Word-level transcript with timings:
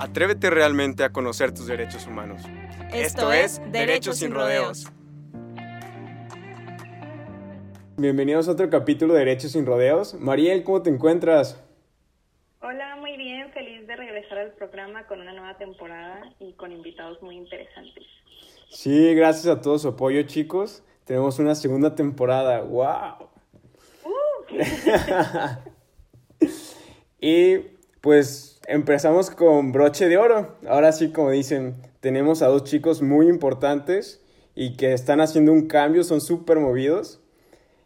Atrévete 0.00 0.48
realmente 0.48 1.04
a 1.04 1.12
conocer 1.12 1.52
tus 1.52 1.66
derechos 1.66 2.06
humanos. 2.06 2.40
Esto, 2.90 3.34
es 3.34 3.60
Derechos 3.70 4.16
sin 4.16 4.30
rodeos. 4.30 4.90
Bienvenidos 7.98 8.48
a 8.48 8.52
otro 8.52 8.70
capítulo 8.70 9.12
de 9.12 9.18
Derechos 9.18 9.52
sin 9.52 9.66
rodeos. 9.66 10.14
Mariel, 10.14 10.64
¿cómo 10.64 10.80
te 10.80 10.88
encuentras? 10.88 11.62
Hola, 12.62 12.96
muy 12.96 13.18
bien, 13.18 13.52
feliz 13.52 13.86
de 13.86 13.94
regresar 13.94 14.38
al 14.38 14.54
programa 14.54 15.06
con 15.06 15.20
una 15.20 15.34
nueva 15.34 15.58
temporada 15.58 16.22
y 16.38 16.54
con 16.54 16.72
invitados 16.72 17.20
muy 17.20 17.36
interesantes. 17.36 18.04
Sí, 18.70 19.14
gracias 19.14 19.54
a 19.54 19.60
todo 19.60 19.78
su 19.78 19.88
apoyo, 19.88 20.22
chicos. 20.22 20.82
Tenemos 21.04 21.38
una 21.38 21.54
segunda 21.54 21.94
temporada. 21.94 22.62
¡Wow! 22.62 23.28
y 27.20 27.79
pues 28.00 28.60
empezamos 28.66 29.30
con 29.30 29.72
broche 29.72 30.08
de 30.08 30.16
oro. 30.16 30.56
Ahora 30.66 30.92
sí, 30.92 31.10
como 31.10 31.30
dicen, 31.30 31.74
tenemos 32.00 32.42
a 32.42 32.46
dos 32.46 32.64
chicos 32.64 33.02
muy 33.02 33.28
importantes 33.28 34.22
y 34.54 34.76
que 34.76 34.92
están 34.92 35.20
haciendo 35.20 35.52
un 35.52 35.66
cambio, 35.66 36.04
son 36.04 36.20
súper 36.20 36.58
movidos. 36.58 37.20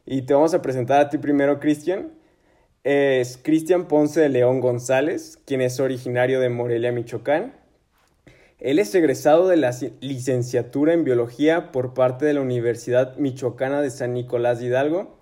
Y 0.06 0.22
te 0.22 0.34
vamos 0.34 0.54
a 0.54 0.62
presentar 0.62 1.00
a 1.00 1.08
ti 1.08 1.18
primero, 1.18 1.58
Cristian. 1.58 2.12
Es 2.84 3.38
Cristian 3.42 3.88
Ponce 3.88 4.20
de 4.20 4.28
León 4.28 4.60
González, 4.60 5.38
quien 5.46 5.62
es 5.62 5.80
originario 5.80 6.38
de 6.38 6.50
Morelia, 6.50 6.92
Michoacán. 6.92 7.54
Él 8.58 8.78
es 8.78 8.94
egresado 8.94 9.48
de 9.48 9.56
la 9.56 9.74
licenciatura 10.00 10.92
en 10.92 11.04
biología 11.04 11.72
por 11.72 11.94
parte 11.94 12.24
de 12.24 12.34
la 12.34 12.40
Universidad 12.40 13.16
Michoacana 13.16 13.80
de 13.82 13.90
San 13.90 14.14
Nicolás 14.14 14.60
de 14.60 14.66
Hidalgo. 14.66 15.18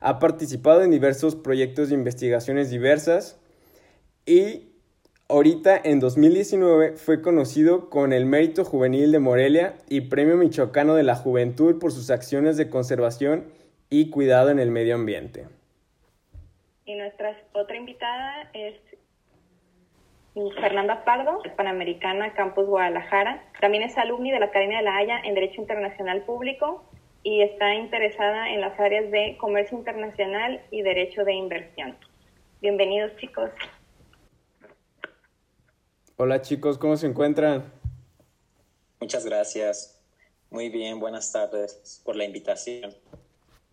Ha 0.00 0.18
participado 0.18 0.82
en 0.82 0.90
diversos 0.90 1.34
proyectos 1.34 1.88
de 1.88 1.94
investigaciones 1.94 2.70
diversas 2.70 3.40
y 4.26 4.72
ahorita 5.28 5.80
en 5.82 6.00
2019 6.00 6.96
fue 6.96 7.22
conocido 7.22 7.88
con 7.88 8.12
el 8.12 8.26
Mérito 8.26 8.64
Juvenil 8.64 9.12
de 9.12 9.20
Morelia 9.20 9.76
y 9.88 10.02
Premio 10.02 10.36
Michoacano 10.36 10.96
de 10.96 11.04
la 11.04 11.14
Juventud 11.14 11.78
por 11.78 11.92
sus 11.92 12.10
acciones 12.10 12.56
de 12.56 12.68
conservación 12.68 13.52
y 13.88 14.10
cuidado 14.10 14.50
en 14.50 14.58
el 14.58 14.72
medio 14.72 14.96
ambiente. 14.96 15.46
Y 16.84 16.96
nuestra 16.96 17.36
otra 17.52 17.76
invitada 17.76 18.50
es 18.52 18.74
Fernanda 20.60 21.04
Pardo, 21.04 21.40
Panamericana 21.56 22.34
Campus 22.34 22.66
Guadalajara. 22.66 23.44
También 23.60 23.84
es 23.84 23.96
alumni 23.96 24.32
de 24.32 24.40
la 24.40 24.46
Academia 24.46 24.78
de 24.78 24.84
la 24.84 24.96
Haya 24.96 25.20
en 25.20 25.34
Derecho 25.34 25.60
Internacional 25.60 26.22
Público 26.22 26.84
y 27.22 27.42
está 27.42 27.74
interesada 27.74 28.50
en 28.50 28.60
las 28.60 28.78
áreas 28.78 29.08
de 29.12 29.36
comercio 29.38 29.78
internacional 29.78 30.60
y 30.70 30.82
derecho 30.82 31.24
de 31.24 31.32
inversión. 31.32 31.96
Bienvenidos 32.60 33.16
chicos. 33.16 33.50
Hola 36.18 36.40
chicos, 36.40 36.78
¿cómo 36.78 36.96
se 36.96 37.06
encuentran? 37.06 37.70
Muchas 39.00 39.26
gracias. 39.26 40.02
Muy 40.48 40.70
bien, 40.70 40.98
buenas 40.98 41.30
tardes 41.30 42.00
por 42.06 42.16
la 42.16 42.24
invitación. 42.24 42.90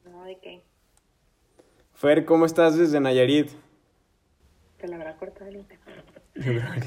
No, 0.04 0.26
¿de 0.26 0.38
qué? 0.40 0.62
Fer, 1.94 2.26
¿cómo 2.26 2.46
estás 2.46 2.78
desde 2.78 3.00
Nayarit? 3.00 3.50
Te 4.78 4.90
lo 4.90 4.96
habrá 4.96 5.16
cortado 5.16 5.50
el 5.50 5.66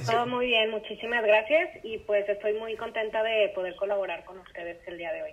Todo 0.05 0.27
muy 0.27 0.49
bien, 0.49 0.71
muchísimas 0.73 1.25
gracias 1.25 1.83
y 1.83 2.01
pues 2.01 2.29
estoy 2.29 2.53
muy 2.59 2.77
contenta 2.77 3.23
de 3.23 3.51
poder 3.55 3.77
colaborar 3.77 4.27
con 4.27 4.39
ustedes 4.39 4.87
el 4.87 4.99
día 4.99 5.11
de 5.15 5.23
hoy. 5.23 5.33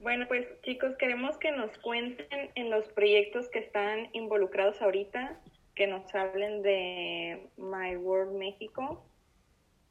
Bueno, 0.00 0.26
pues 0.26 0.46
chicos, 0.62 0.96
queremos 0.98 1.36
que 1.36 1.52
nos 1.52 1.76
cuenten 1.80 2.50
en 2.54 2.70
los 2.70 2.86
proyectos 2.92 3.50
que 3.50 3.58
están 3.58 4.08
involucrados 4.14 4.80
ahorita, 4.80 5.38
que 5.74 5.86
nos 5.86 6.14
hablen 6.14 6.62
de 6.62 7.46
My 7.58 7.94
World 7.96 8.38
México 8.38 9.04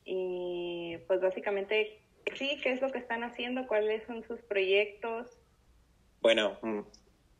y 0.05 0.97
pues 1.07 1.21
básicamente 1.21 1.99
sí, 2.37 2.59
qué 2.61 2.71
es 2.73 2.81
lo 2.81 2.91
que 2.91 2.99
están 2.99 3.23
haciendo, 3.23 3.67
cuáles 3.67 4.03
son 4.05 4.25
sus 4.27 4.41
proyectos. 4.41 5.27
Bueno, 6.21 6.57
mm, 6.61 6.81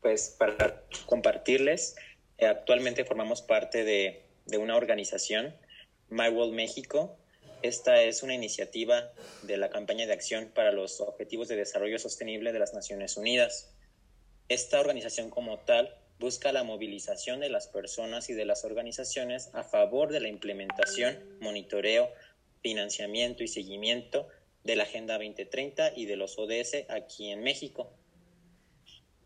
pues 0.00 0.36
para 0.38 0.82
compartirles, 1.06 1.96
eh, 2.38 2.46
actualmente 2.46 3.04
formamos 3.04 3.42
parte 3.42 3.84
de, 3.84 4.22
de 4.46 4.58
una 4.58 4.76
organización 4.76 5.54
My 6.08 6.28
World 6.28 6.54
México. 6.54 7.16
Esta 7.62 8.02
es 8.02 8.22
una 8.22 8.34
iniciativa 8.34 9.10
de 9.42 9.56
la 9.56 9.70
campaña 9.70 10.06
de 10.06 10.12
acción 10.12 10.50
para 10.54 10.70
los 10.70 11.00
Objetivos 11.00 11.48
de 11.48 11.56
Desarrollo 11.56 11.98
Sostenible 11.98 12.52
de 12.52 12.58
las 12.58 12.74
Naciones 12.74 13.16
Unidas. 13.16 13.74
Esta 14.48 14.80
organización 14.80 15.30
como 15.30 15.58
tal 15.60 15.96
busca 16.18 16.52
la 16.52 16.62
movilización 16.62 17.40
de 17.40 17.48
las 17.48 17.66
personas 17.66 18.28
y 18.28 18.34
de 18.34 18.44
las 18.44 18.64
organizaciones 18.64 19.50
a 19.54 19.64
favor 19.64 20.12
de 20.12 20.20
la 20.20 20.28
implementación, 20.28 21.18
monitoreo, 21.40 22.10
financiamiento 22.64 23.44
y 23.44 23.48
seguimiento 23.48 24.26
de 24.64 24.74
la 24.74 24.84
Agenda 24.84 25.14
2030 25.18 25.92
y 25.94 26.06
de 26.06 26.16
los 26.16 26.38
ODS 26.38 26.86
aquí 26.88 27.30
en 27.30 27.42
México. 27.42 27.92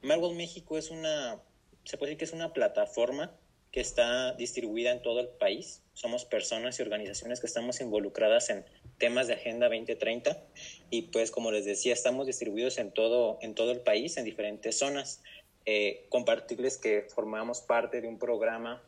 World 0.03 0.37
México 0.37 0.77
es 0.77 0.91
una, 0.91 1.41
se 1.85 1.97
puede 1.97 2.11
decir 2.11 2.19
que 2.19 2.25
es 2.25 2.33
una 2.33 2.53
plataforma 2.53 3.33
que 3.71 3.81
está 3.81 4.33
distribuida 4.33 4.91
en 4.91 5.03
todo 5.03 5.21
el 5.21 5.29
país. 5.29 5.85
Somos 5.95 6.25
personas 6.25 6.79
y 6.79 6.83
organizaciones 6.83 7.39
que 7.39 7.47
estamos 7.47 7.81
involucradas 7.81 8.51
en 8.51 8.65
temas 8.99 9.29
de 9.29 9.35
Agenda 9.35 9.69
2030 9.69 10.43
y 10.91 11.03
pues 11.03 11.31
como 11.31 11.53
les 11.53 11.65
decía, 11.65 11.93
estamos 11.93 12.27
distribuidos 12.27 12.79
en 12.79 12.91
todo, 12.91 13.39
en 13.41 13.55
todo 13.55 13.71
el 13.71 13.81
país, 13.81 14.17
en 14.17 14.25
diferentes 14.25 14.77
zonas. 14.79 15.23
Eh, 15.65 16.07
compartirles 16.09 16.77
que 16.77 17.07
formamos 17.15 17.61
parte 17.61 18.01
de 18.01 18.09
un 18.09 18.19
programa. 18.19 18.83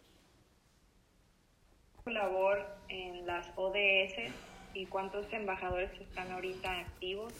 Labor 2.06 2.66
en 2.88 3.26
las 3.26 3.50
ODS 3.56 4.14
y 4.74 4.86
cuántos 4.86 5.32
embajadores 5.32 5.90
están 6.00 6.30
ahorita 6.32 6.80
activos. 6.80 7.32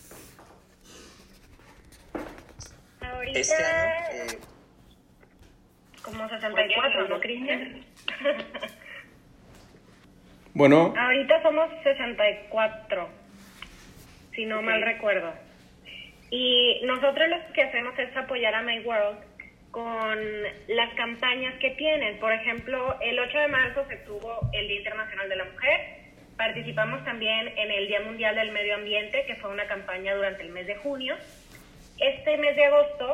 Ahorita... 3.00 3.38
Este 3.38 3.54
año, 3.54 4.32
eh, 4.32 4.38
como 6.02 6.28
64, 6.28 7.08
¿no, 7.08 7.20
Cristian? 7.20 7.84
Bueno. 10.52 10.92
Ahorita 10.96 11.42
somos 11.42 11.70
64, 11.84 13.08
si 14.34 14.44
no 14.46 14.60
mal 14.62 14.82
recuerdo. 14.82 15.32
Y 16.30 16.80
nosotros 16.84 17.28
lo 17.28 17.52
que 17.52 17.62
hacemos 17.62 17.96
es 17.98 18.16
apoyar 18.16 18.54
a 18.54 18.62
My 18.62 18.80
World 18.80 19.29
con 19.70 20.18
las 20.68 20.94
campañas 20.94 21.54
que 21.60 21.70
tienen. 21.70 22.18
Por 22.18 22.32
ejemplo, 22.32 22.96
el 23.00 23.18
8 23.18 23.38
de 23.38 23.48
marzo 23.48 23.84
se 23.88 23.96
tuvo 23.98 24.40
el 24.52 24.68
Día 24.68 24.78
Internacional 24.78 25.28
de 25.28 25.36
la 25.36 25.44
Mujer. 25.44 25.80
Participamos 26.36 27.04
también 27.04 27.48
en 27.56 27.70
el 27.70 27.86
Día 27.86 28.00
Mundial 28.00 28.34
del 28.34 28.50
Medio 28.50 28.74
Ambiente, 28.74 29.24
que 29.26 29.36
fue 29.36 29.50
una 29.50 29.66
campaña 29.66 30.14
durante 30.14 30.42
el 30.42 30.50
mes 30.50 30.66
de 30.66 30.76
junio. 30.76 31.16
Este 31.98 32.36
mes 32.38 32.56
de 32.56 32.64
agosto 32.64 33.12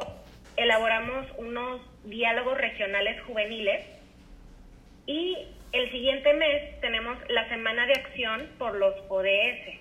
elaboramos 0.57 1.27
unos 1.37 1.81
diálogos 2.05 2.57
regionales 2.57 3.21
juveniles 3.23 3.85
y 5.07 5.37
el 5.73 5.91
siguiente 5.91 6.33
mes 6.35 6.81
tenemos 6.81 7.19
la 7.29 7.49
Semana 7.49 7.87
de 7.87 7.93
Acción 7.93 8.49
por 8.59 8.77
los 8.77 8.95
ODS. 9.09 9.79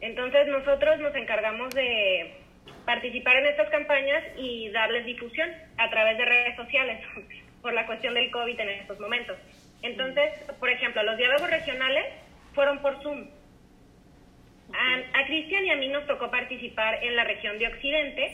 Entonces 0.00 0.48
nosotros 0.48 0.98
nos 0.98 1.14
encargamos 1.14 1.72
de 1.74 2.43
participar 2.84 3.36
en 3.36 3.46
estas 3.46 3.68
campañas 3.70 4.22
y 4.36 4.70
darles 4.70 5.06
difusión 5.06 5.50
a 5.78 5.90
través 5.90 6.18
de 6.18 6.24
redes 6.24 6.56
sociales 6.56 7.00
por 7.62 7.72
la 7.72 7.86
cuestión 7.86 8.14
del 8.14 8.30
COVID 8.30 8.58
en 8.60 8.68
estos 8.68 9.00
momentos. 9.00 9.36
Entonces, 9.82 10.32
por 10.58 10.70
ejemplo, 10.70 11.02
los 11.02 11.16
diálogos 11.16 11.50
regionales 11.50 12.04
fueron 12.54 12.80
por 12.80 13.02
Zoom. 13.02 13.26
A, 14.72 15.20
a 15.20 15.26
Cristian 15.26 15.64
y 15.64 15.70
a 15.70 15.76
mí 15.76 15.88
nos 15.88 16.06
tocó 16.06 16.30
participar 16.30 17.02
en 17.04 17.16
la 17.16 17.24
región 17.24 17.58
de 17.58 17.68
Occidente 17.68 18.32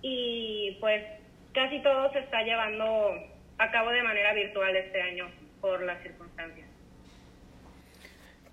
y 0.00 0.76
pues 0.80 1.04
casi 1.52 1.80
todo 1.80 2.12
se 2.12 2.20
está 2.20 2.42
llevando 2.42 3.14
a 3.58 3.70
cabo 3.70 3.90
de 3.90 4.02
manera 4.02 4.32
virtual 4.34 4.74
este 4.76 5.00
año 5.00 5.30
por 5.60 5.82
las 5.82 6.02
circunstancias. 6.02 6.73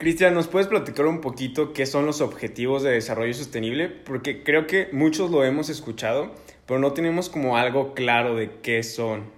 Cristian, 0.01 0.33
¿nos 0.33 0.47
puedes 0.47 0.67
platicar 0.67 1.05
un 1.05 1.21
poquito 1.21 1.73
qué 1.73 1.85
son 1.85 2.07
los 2.07 2.21
objetivos 2.21 2.81
de 2.81 2.89
desarrollo 2.89 3.35
sostenible? 3.35 3.87
Porque 3.87 4.43
creo 4.43 4.65
que 4.65 4.89
muchos 4.91 5.29
lo 5.29 5.43
hemos 5.43 5.69
escuchado, 5.69 6.31
pero 6.65 6.79
no 6.79 6.93
tenemos 6.93 7.29
como 7.29 7.55
algo 7.55 7.93
claro 7.93 8.35
de 8.35 8.49
qué 8.63 8.81
son. 8.81 9.31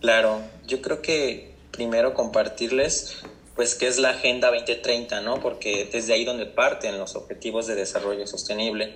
Claro, 0.00 0.40
yo 0.68 0.80
creo 0.82 1.02
que 1.02 1.52
primero 1.72 2.14
compartirles 2.14 3.24
pues 3.56 3.74
qué 3.74 3.88
es 3.88 3.98
la 3.98 4.10
Agenda 4.10 4.52
2030, 4.52 5.20
¿no? 5.22 5.40
Porque 5.40 5.90
desde 5.92 6.12
ahí 6.12 6.24
donde 6.24 6.46
parten 6.46 6.96
los 6.96 7.16
objetivos 7.16 7.66
de 7.66 7.74
desarrollo 7.74 8.24
sostenible. 8.28 8.94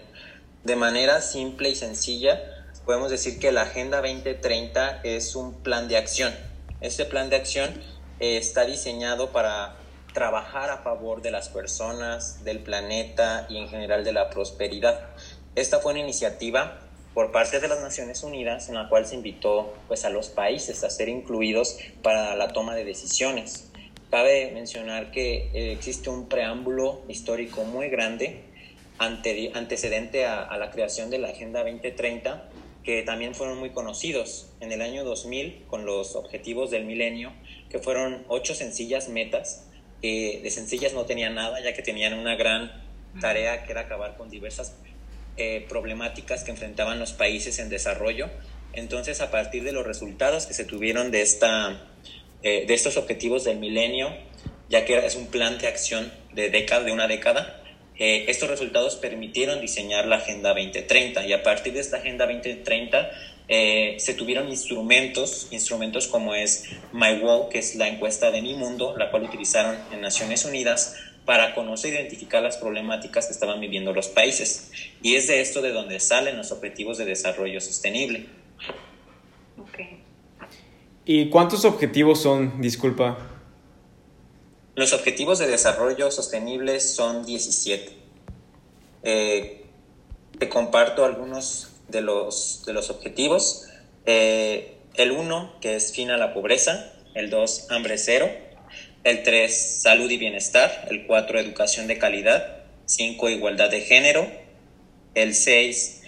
De 0.63 0.77
manera 0.77 1.21
simple 1.21 1.71
y 1.71 1.75
sencilla, 1.75 2.41
podemos 2.87 3.11
decir 3.11 3.41
que 3.41 3.51
la 3.51 3.63
Agenda 3.63 4.01
2030 4.03 5.01
es 5.03 5.35
un 5.35 5.53
plan 5.65 5.89
de 5.89 5.97
acción. 5.97 6.33
Este 6.81 7.05
plan 7.05 7.29
de 7.29 7.35
acción 7.35 7.75
eh, 8.21 8.37
está 8.37 8.65
diseñado 8.65 9.31
para 9.31 9.77
trabajar 10.13 10.71
a 10.71 10.79
favor 10.79 11.23
de 11.23 11.31
las 11.31 11.49
personas, 11.49 12.45
del 12.45 12.61
planeta 12.61 13.47
y 13.51 13.59
en 13.59 13.69
general 13.69 14.05
de 14.05 14.13
la 14.13 14.31
prosperidad. 14.31 15.09
Esta 15.57 15.81
fue 15.81 15.93
una 15.93 16.01
iniciativa 16.01 16.81
por 17.15 17.33
parte 17.33 17.61
de 17.61 17.69
las 17.69 17.81
Naciones 17.81 18.23
Unidas 18.23 18.69
en 18.69 18.77
la 18.77 18.89
cual 18.89 19.07
se 19.07 19.17
invitó 19.17 19.75
pues, 19.89 20.05
a 20.05 20.11
los 20.11 20.29
países 20.29 20.85
a 20.85 20.91
ser 20.91 21.09
incluidos 21.09 21.79
para 22.03 22.37
la 22.37 22.49
toma 22.49 22.75
de 22.75 22.85
decisiones. 22.85 23.71
Cabe 24.11 24.53
mencionar 24.53 25.11
que 25.11 25.51
eh, 25.53 25.73
existe 25.73 26.11
un 26.11 26.29
preámbulo 26.29 27.03
histórico 27.09 27.65
muy 27.65 27.89
grande 27.89 28.45
ante, 28.99 29.51
antecedente 29.55 30.25
a, 30.25 30.43
a 30.43 30.57
la 30.59 30.71
creación 30.71 31.11
de 31.11 31.19
la 31.19 31.29
Agenda 31.29 31.65
2030 31.65 32.51
que 32.85 33.03
también 33.03 33.35
fueron 33.35 33.59
muy 33.59 33.71
conocidos 33.71 34.51
en 34.61 34.71
el 34.71 34.83
año 34.83 35.05
2000 35.05 35.65
con 35.69 35.87
los 35.87 36.15
objetivos 36.17 36.71
del 36.71 36.85
milenio, 36.85 37.33
que 37.75 37.81
fueron 37.81 38.25
ocho 38.29 38.55
sencillas 38.55 39.09
metas 39.09 39.67
de 40.01 40.51
sencillas 40.51 40.93
no 40.93 41.07
tenían 41.07 41.35
nada, 41.35 41.61
ya 41.61 41.73
que 41.73 41.83
tenían 41.83 42.15
una 42.15 42.37
gran 42.37 42.71
tarea 43.21 43.65
que 43.65 43.73
era 43.73 43.81
acabar 43.81 44.17
con 44.17 44.31
diversas 44.31 44.77
eh, 45.37 45.67
problemáticas 45.69 46.45
que 46.45 46.53
enfrentaban 46.53 47.01
los 47.01 47.13
países 47.15 47.59
en 47.59 47.71
desarrollo. 47.71 48.31
Entonces, 48.75 49.21
a 49.21 49.33
partir 49.33 49.65
de 49.65 49.73
los 49.73 49.85
resultados 49.85 50.47
que 50.47 50.55
se 50.55 50.65
tuvieron 50.65 51.11
de, 51.11 51.23
esta, 51.23 51.81
eh, 52.45 52.65
de 52.65 52.75
estos 52.75 52.97
objetivos 52.97 53.43
del 53.43 53.59
milenio, 53.59 54.15
ya 54.69 54.85
que 54.85 54.97
es 54.99 55.17
un 55.17 55.27
plan 55.27 55.59
de 55.59 55.67
acción 55.67 56.13
de, 56.33 56.51
década, 56.51 56.85
de 56.85 56.93
una 56.93 57.09
década, 57.09 57.61
eh, 57.99 58.27
estos 58.29 58.49
resultados 58.49 58.95
permitieron 58.97 59.61
diseñar 59.61 60.07
la 60.07 60.17
Agenda 60.17 60.51
2030 60.51 61.27
y 61.27 61.33
a 61.33 61.43
partir 61.43 61.73
de 61.73 61.81
esta 61.81 61.97
Agenda 61.97 62.27
2030 62.27 63.11
eh, 63.49 63.97
se 63.99 64.15
tuvieron 64.15 64.49
instrumentos, 64.49 65.49
instrumentos 65.51 66.09
como 66.09 66.35
es 66.35 66.65
My 66.93 67.19
Wall, 67.21 67.49
que 67.51 67.59
es 67.59 67.75
la 67.77 67.89
encuesta 67.89 68.31
de 68.31 68.41
Mi 68.41 68.55
Mundo, 68.55 68.95
la 68.97 69.11
cual 69.11 69.25
utilizaron 69.25 69.77
en 69.93 70.01
Naciones 70.01 70.45
Unidas 70.45 70.97
para 71.25 71.55
conocer 71.55 71.95
e 71.95 72.01
identificar 72.01 72.43
las 72.43 72.57
problemáticas 72.57 73.27
que 73.27 73.33
estaban 73.33 73.61
viviendo 73.61 73.93
los 73.93 74.09
países. 74.09 74.71
Y 75.03 75.17
es 75.17 75.27
de 75.27 75.41
esto 75.41 75.63
de 75.63 75.73
donde 75.73 76.01
salen 76.01 76.37
los 76.37 76.53
objetivos 76.53 76.99
de 76.99 77.05
desarrollo 77.05 77.61
sostenible. 77.61 78.27
¿Y 81.07 81.29
cuántos 81.29 81.67
objetivos 81.67 82.23
son? 82.23 82.63
Disculpa. 82.63 83.19
Los 84.75 84.93
objetivos 84.93 85.39
de 85.39 85.47
desarrollo 85.47 86.11
sostenible 86.11 86.81
son 86.81 87.25
17. 87.27 87.93
Eh, 89.03 89.65
te 90.39 90.49
comparto 90.49 91.05
algunos 91.05 91.74
de 91.95 92.03
los, 92.03 92.65
de 92.67 92.75
los 92.75 92.91
objetivos. 92.91 93.67
Eh, 94.05 94.75
el 94.95 95.13
1, 95.13 95.57
que 95.63 95.77
es 95.77 95.95
fin 95.95 96.11
a 96.11 96.19
la 96.19 96.35
pobreza. 96.35 96.93
El 97.15 97.31
2, 97.31 97.69
hambre 97.71 97.97
cero. 97.97 98.31
El 99.03 99.23
3, 99.23 99.81
salud 99.83 100.11
y 100.11 100.19
bienestar. 100.19 100.87
El 100.91 101.07
4, 101.07 101.41
educación 101.41 101.87
de 101.87 101.97
calidad. 101.97 102.65
5, 102.85 103.31
igualdad 103.31 103.71
de 103.71 103.81
género. 103.81 104.31
El 105.15 105.35
6, 105.35 106.03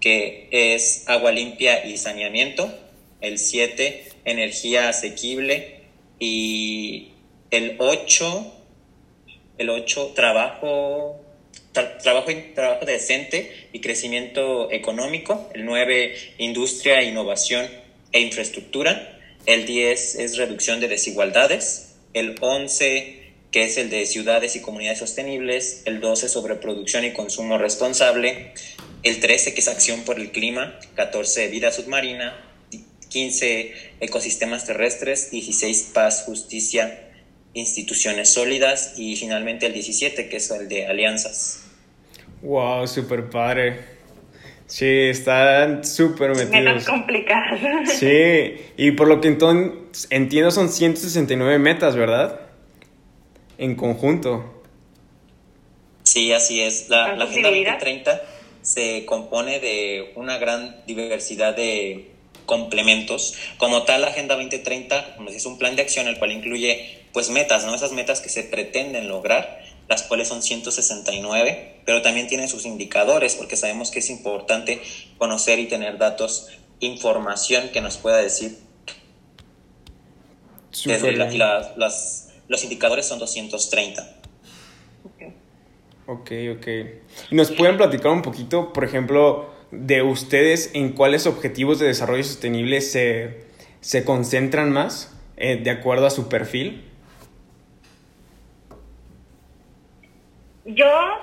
que 0.00 0.48
es 0.50 1.04
agua 1.06 1.32
limpia 1.32 1.84
y 1.84 1.98
saneamiento. 1.98 2.72
El 3.20 3.38
7, 3.38 4.08
energía 4.24 4.88
asequible. 4.88 5.82
Y 6.18 7.12
el 7.50 7.76
8, 7.78 8.54
el 9.58 9.70
8, 9.70 10.12
trabajo 10.14 11.21
trabajo, 11.72 12.30
trabajo 12.54 12.84
decente 12.84 13.68
y 13.72 13.80
crecimiento 13.80 14.70
económico. 14.70 15.50
El 15.54 15.64
9, 15.64 16.14
industria, 16.38 17.02
innovación 17.02 17.66
e 18.12 18.20
infraestructura. 18.20 19.18
El 19.46 19.66
10 19.66 20.16
es 20.16 20.36
reducción 20.36 20.80
de 20.80 20.88
desigualdades. 20.88 21.94
El 22.14 22.36
11, 22.40 23.22
que 23.50 23.64
es 23.64 23.76
el 23.76 23.90
de 23.90 24.06
ciudades 24.06 24.54
y 24.54 24.60
comunidades 24.60 24.98
sostenibles. 24.98 25.82
El 25.84 26.00
12, 26.00 26.28
sobre 26.28 26.54
producción 26.56 27.04
y 27.04 27.12
consumo 27.12 27.58
responsable. 27.58 28.52
El 29.02 29.18
13, 29.20 29.54
que 29.54 29.60
es 29.60 29.68
acción 29.68 30.02
por 30.02 30.18
el 30.18 30.30
clima. 30.30 30.78
14, 30.94 31.48
vida 31.48 31.72
submarina. 31.72 32.38
15, 33.08 33.72
ecosistemas 34.00 34.64
terrestres. 34.64 35.30
16, 35.30 35.90
paz, 35.92 36.22
justicia, 36.24 37.10
instituciones 37.54 38.28
sólidas. 38.28 38.94
Y 38.96 39.16
finalmente 39.16 39.66
el 39.66 39.72
17, 39.72 40.28
que 40.28 40.36
es 40.36 40.50
el 40.50 40.68
de 40.68 40.86
alianzas. 40.86 41.61
Wow, 42.42 42.86
super 42.88 43.30
padre. 43.30 43.80
Sí, 44.66 44.86
están 44.86 45.84
súper 45.84 46.30
metidos. 46.30 46.50
Metas 46.50 46.86
complicadas. 46.86 47.60
Sí, 47.98 48.56
y 48.76 48.92
por 48.92 49.06
lo 49.06 49.20
que 49.20 49.28
entonces 49.28 50.08
entiendo 50.10 50.50
son 50.50 50.68
169 50.68 51.58
metas, 51.58 51.94
¿verdad? 51.94 52.40
En 53.58 53.76
conjunto. 53.76 54.62
Sí, 56.02 56.32
así 56.32 56.62
es. 56.62 56.88
La, 56.88 57.14
la 57.16 57.24
Agenda 57.24 57.50
2030 57.50 58.22
se 58.62 59.04
compone 59.04 59.60
de 59.60 60.12
una 60.16 60.38
gran 60.38 60.84
diversidad 60.86 61.54
de 61.54 62.10
complementos. 62.46 63.34
Como 63.58 63.84
tal, 63.84 64.00
la 64.00 64.08
Agenda 64.08 64.34
2030 64.34 65.16
es 65.28 65.46
un 65.46 65.58
plan 65.58 65.76
de 65.76 65.82
acción 65.82 66.08
el 66.08 66.18
cual 66.18 66.32
incluye 66.32 67.02
pues 67.12 67.30
metas, 67.30 67.64
¿no? 67.66 67.74
Esas 67.74 67.92
metas 67.92 68.20
que 68.20 68.28
se 68.28 68.42
pretenden 68.42 69.08
lograr 69.08 69.62
las 69.92 70.04
cuales 70.04 70.28
son 70.28 70.42
169, 70.42 71.82
pero 71.84 72.00
también 72.00 72.26
tienen 72.26 72.48
sus 72.48 72.64
indicadores, 72.64 73.34
porque 73.34 73.56
sabemos 73.56 73.90
que 73.90 73.98
es 73.98 74.08
importante 74.08 74.80
conocer 75.18 75.58
y 75.58 75.66
tener 75.68 75.98
datos, 75.98 76.48
información 76.80 77.68
que 77.74 77.82
nos 77.82 77.98
pueda 77.98 78.16
decir. 78.16 78.56
los 82.48 82.64
indicadores 82.64 83.06
son 83.06 83.18
230. 83.18 84.16
Ok, 86.06 86.30
ok. 86.56 86.66
¿Nos 87.30 87.50
pueden 87.50 87.76
platicar 87.76 88.12
un 88.12 88.22
poquito, 88.22 88.72
por 88.72 88.84
ejemplo, 88.84 89.50
de 89.72 90.00
ustedes 90.00 90.70
en 90.72 90.92
cuáles 90.92 91.26
objetivos 91.26 91.78
de 91.78 91.86
desarrollo 91.86 92.24
sostenible 92.24 92.80
se, 92.80 93.44
se 93.82 94.04
concentran 94.04 94.72
más 94.72 95.12
eh, 95.36 95.60
de 95.62 95.70
acuerdo 95.70 96.06
a 96.06 96.10
su 96.10 96.30
perfil? 96.30 96.91
Yo 100.64 101.20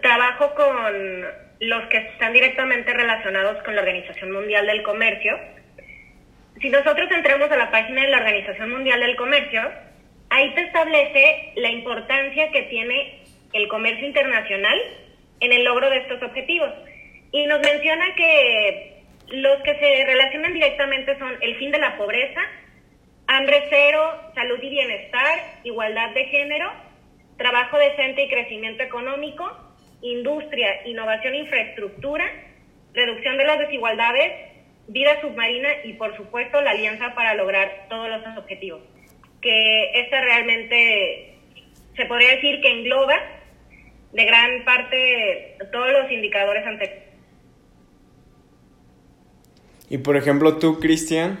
trabajo 0.00 0.54
con 0.54 1.22
los 1.60 1.86
que 1.88 1.98
están 1.98 2.32
directamente 2.32 2.94
relacionados 2.94 3.62
con 3.62 3.74
la 3.74 3.82
Organización 3.82 4.32
Mundial 4.32 4.66
del 4.66 4.82
Comercio. 4.82 5.38
Si 6.60 6.70
nosotros 6.70 7.10
entramos 7.10 7.50
a 7.50 7.56
la 7.56 7.70
página 7.70 8.02
de 8.02 8.08
la 8.08 8.18
Organización 8.18 8.70
Mundial 8.70 9.00
del 9.00 9.16
Comercio, 9.16 9.70
ahí 10.30 10.54
te 10.54 10.62
establece 10.62 11.52
la 11.56 11.70
importancia 11.70 12.50
que 12.52 12.62
tiene 12.62 13.22
el 13.52 13.68
comercio 13.68 14.06
internacional 14.06 14.78
en 15.40 15.52
el 15.52 15.64
logro 15.64 15.90
de 15.90 15.98
estos 15.98 16.22
objetivos. 16.22 16.70
Y 17.32 17.46
nos 17.46 17.60
menciona 17.60 18.14
que 18.16 19.02
los 19.28 19.60
que 19.62 19.78
se 19.78 20.04
relacionan 20.06 20.54
directamente 20.54 21.18
son 21.18 21.36
el 21.42 21.56
fin 21.56 21.70
de 21.70 21.78
la 21.78 21.98
pobreza, 21.98 22.40
hambre 23.26 23.62
cero, 23.68 24.32
salud 24.34 24.58
y 24.62 24.70
bienestar, 24.70 25.38
igualdad 25.64 26.10
de 26.10 26.24
género, 26.26 26.72
trabajo 27.40 27.78
decente 27.78 28.24
y 28.24 28.28
crecimiento 28.28 28.82
económico, 28.82 29.50
industria, 30.02 30.86
innovación 30.86 31.32
e 31.32 31.38
infraestructura, 31.38 32.30
reducción 32.92 33.38
de 33.38 33.44
las 33.44 33.58
desigualdades, 33.58 34.30
vida 34.88 35.18
submarina 35.22 35.68
y, 35.84 35.94
por 35.94 36.14
supuesto, 36.18 36.60
la 36.60 36.72
alianza 36.72 37.14
para 37.14 37.34
lograr 37.34 37.86
todos 37.88 38.10
los 38.10 38.36
objetivos. 38.36 38.82
Que 39.40 40.02
esta 40.02 40.20
realmente 40.20 41.38
se 41.96 42.04
podría 42.04 42.34
decir 42.34 42.60
que 42.60 42.68
engloba 42.68 43.16
de 44.12 44.24
gran 44.26 44.64
parte 44.66 45.56
todos 45.72 45.92
los 45.92 46.12
indicadores 46.12 46.66
anteriores. 46.66 47.04
Y 49.88 49.96
por 49.96 50.16
ejemplo, 50.16 50.58
tú, 50.58 50.78
Cristian. 50.78 51.40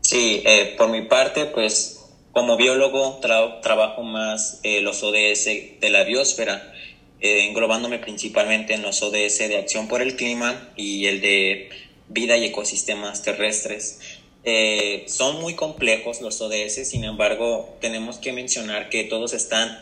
Sí, 0.00 0.44
eh, 0.46 0.76
por 0.78 0.90
mi 0.90 1.02
parte, 1.02 1.46
pues 1.46 1.97
como 2.38 2.56
biólogo 2.56 3.18
trabajo 3.62 4.04
más 4.04 4.60
eh, 4.62 4.80
los 4.80 5.02
ODS 5.02 5.44
de 5.80 5.90
la 5.90 6.04
biosfera, 6.04 6.72
eh, 7.20 7.48
englobándome 7.48 7.98
principalmente 7.98 8.74
en 8.74 8.82
los 8.82 9.02
ODS 9.02 9.38
de 9.48 9.58
acción 9.58 9.88
por 9.88 10.02
el 10.02 10.14
clima 10.14 10.70
y 10.76 11.06
el 11.06 11.20
de 11.20 11.68
vida 12.06 12.36
y 12.36 12.44
ecosistemas 12.44 13.24
terrestres. 13.24 14.20
Eh, 14.44 15.02
son 15.08 15.40
muy 15.40 15.54
complejos 15.54 16.20
los 16.20 16.40
ODS, 16.40 16.88
sin 16.88 17.02
embargo, 17.02 17.76
tenemos 17.80 18.18
que 18.18 18.32
mencionar 18.32 18.88
que 18.88 19.02
todos 19.02 19.32
están 19.32 19.76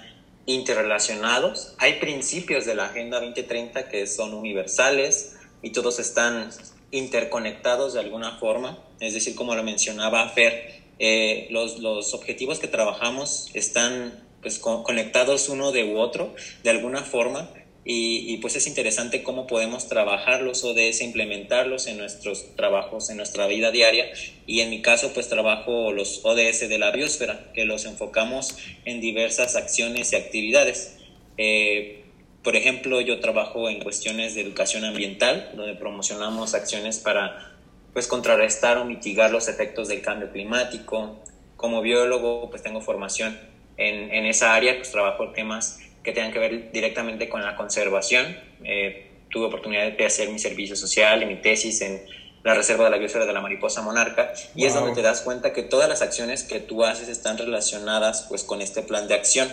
interrelacionados. 0.46 1.75
Hay 1.76 2.00
principios 2.00 2.64
de 2.64 2.75
la 2.75 2.86
Agenda 2.86 3.20
2030 3.20 3.90
que 3.90 4.06
son 4.06 4.32
universales 4.32 5.36
y 5.60 5.72
todos 5.72 5.98
están 5.98 6.48
interconectados 6.90 7.92
de 7.92 8.00
alguna 8.00 8.38
forma. 8.38 8.82
Es 8.98 9.12
decir, 9.12 9.34
como 9.34 9.54
lo 9.54 9.62
mencionaba 9.62 10.26
Fer, 10.30 10.86
eh, 10.98 11.46
los, 11.50 11.78
los, 11.78 12.14
objetivos 12.14 12.58
que 12.58 12.68
trabajamos 12.68 13.48
están 13.54 14.24
pues, 14.42 14.58
conectados 14.58 15.48
uno 15.48 15.72
de 15.72 15.84
u 15.84 15.98
otro 15.98 16.34
de 16.62 16.70
alguna 16.70 17.02
forma 17.02 17.50
y, 17.88 18.38
pues 18.38 18.56
es 18.56 18.66
interesante 18.66 19.22
cómo 19.22 19.46
podemos 19.46 19.86
trabajar 19.86 20.42
los 20.42 20.64
ODS, 20.64 21.02
implementarlos 21.02 21.86
en 21.86 21.98
nuestros 21.98 22.56
trabajos, 22.56 23.10
en 23.10 23.16
nuestra 23.16 23.46
vida 23.46 23.70
diaria. 23.70 24.06
Y 24.44 24.60
en 24.60 24.70
mi 24.70 24.82
caso, 24.82 25.12
pues 25.14 25.28
trabajo 25.28 25.92
los 25.92 26.24
ODS 26.24 26.68
de 26.68 26.78
la 26.80 26.90
biosfera, 26.90 27.52
que 27.54 27.64
los 27.64 27.84
enfocamos 27.84 28.56
en 28.84 29.00
diversas 29.00 29.54
acciones 29.54 30.12
y 30.12 30.16
actividades. 30.16 30.96
Eh, 31.38 32.02
por 32.42 32.56
ejemplo, 32.56 33.00
yo 33.00 33.20
trabajo 33.20 33.70
en 33.70 33.80
cuestiones 33.80 34.34
de 34.34 34.40
educación 34.40 34.84
ambiental, 34.84 35.52
donde 35.54 35.74
promocionamos 35.74 36.54
acciones 36.54 36.98
para 36.98 37.55
pues 37.96 38.08
contrarrestar 38.08 38.76
o 38.76 38.84
mitigar 38.84 39.30
los 39.30 39.48
efectos 39.48 39.88
del 39.88 40.02
cambio 40.02 40.30
climático. 40.30 41.16
Como 41.56 41.80
biólogo, 41.80 42.50
pues 42.50 42.62
tengo 42.62 42.82
formación 42.82 43.40
en, 43.78 44.12
en 44.12 44.26
esa 44.26 44.54
área, 44.54 44.76
pues 44.76 44.90
trabajo 44.90 45.32
temas 45.32 45.80
que 46.02 46.12
tengan 46.12 46.30
que 46.30 46.38
ver 46.38 46.72
directamente 46.72 47.30
con 47.30 47.42
la 47.42 47.56
conservación. 47.56 48.36
Eh, 48.64 49.12
tuve 49.30 49.46
oportunidad 49.46 49.90
de 49.90 50.04
hacer 50.04 50.28
mi 50.28 50.38
servicio 50.38 50.76
social 50.76 51.22
y 51.22 51.24
mi 51.24 51.36
tesis 51.36 51.80
en 51.80 52.02
la 52.44 52.52
Reserva 52.52 52.84
de 52.84 52.90
la 52.90 52.98
Biosfera 52.98 53.24
de 53.24 53.32
la 53.32 53.40
Mariposa 53.40 53.80
Monarca 53.80 54.34
y 54.54 54.66
es 54.66 54.74
donde 54.74 54.92
te 54.92 55.00
das 55.00 55.22
cuenta 55.22 55.54
que 55.54 55.62
todas 55.62 55.88
las 55.88 56.02
acciones 56.02 56.42
que 56.42 56.60
tú 56.60 56.84
haces 56.84 57.08
están 57.08 57.38
relacionadas 57.38 58.26
pues 58.28 58.44
con 58.44 58.60
este 58.60 58.82
plan 58.82 59.08
de 59.08 59.14
acción. 59.14 59.50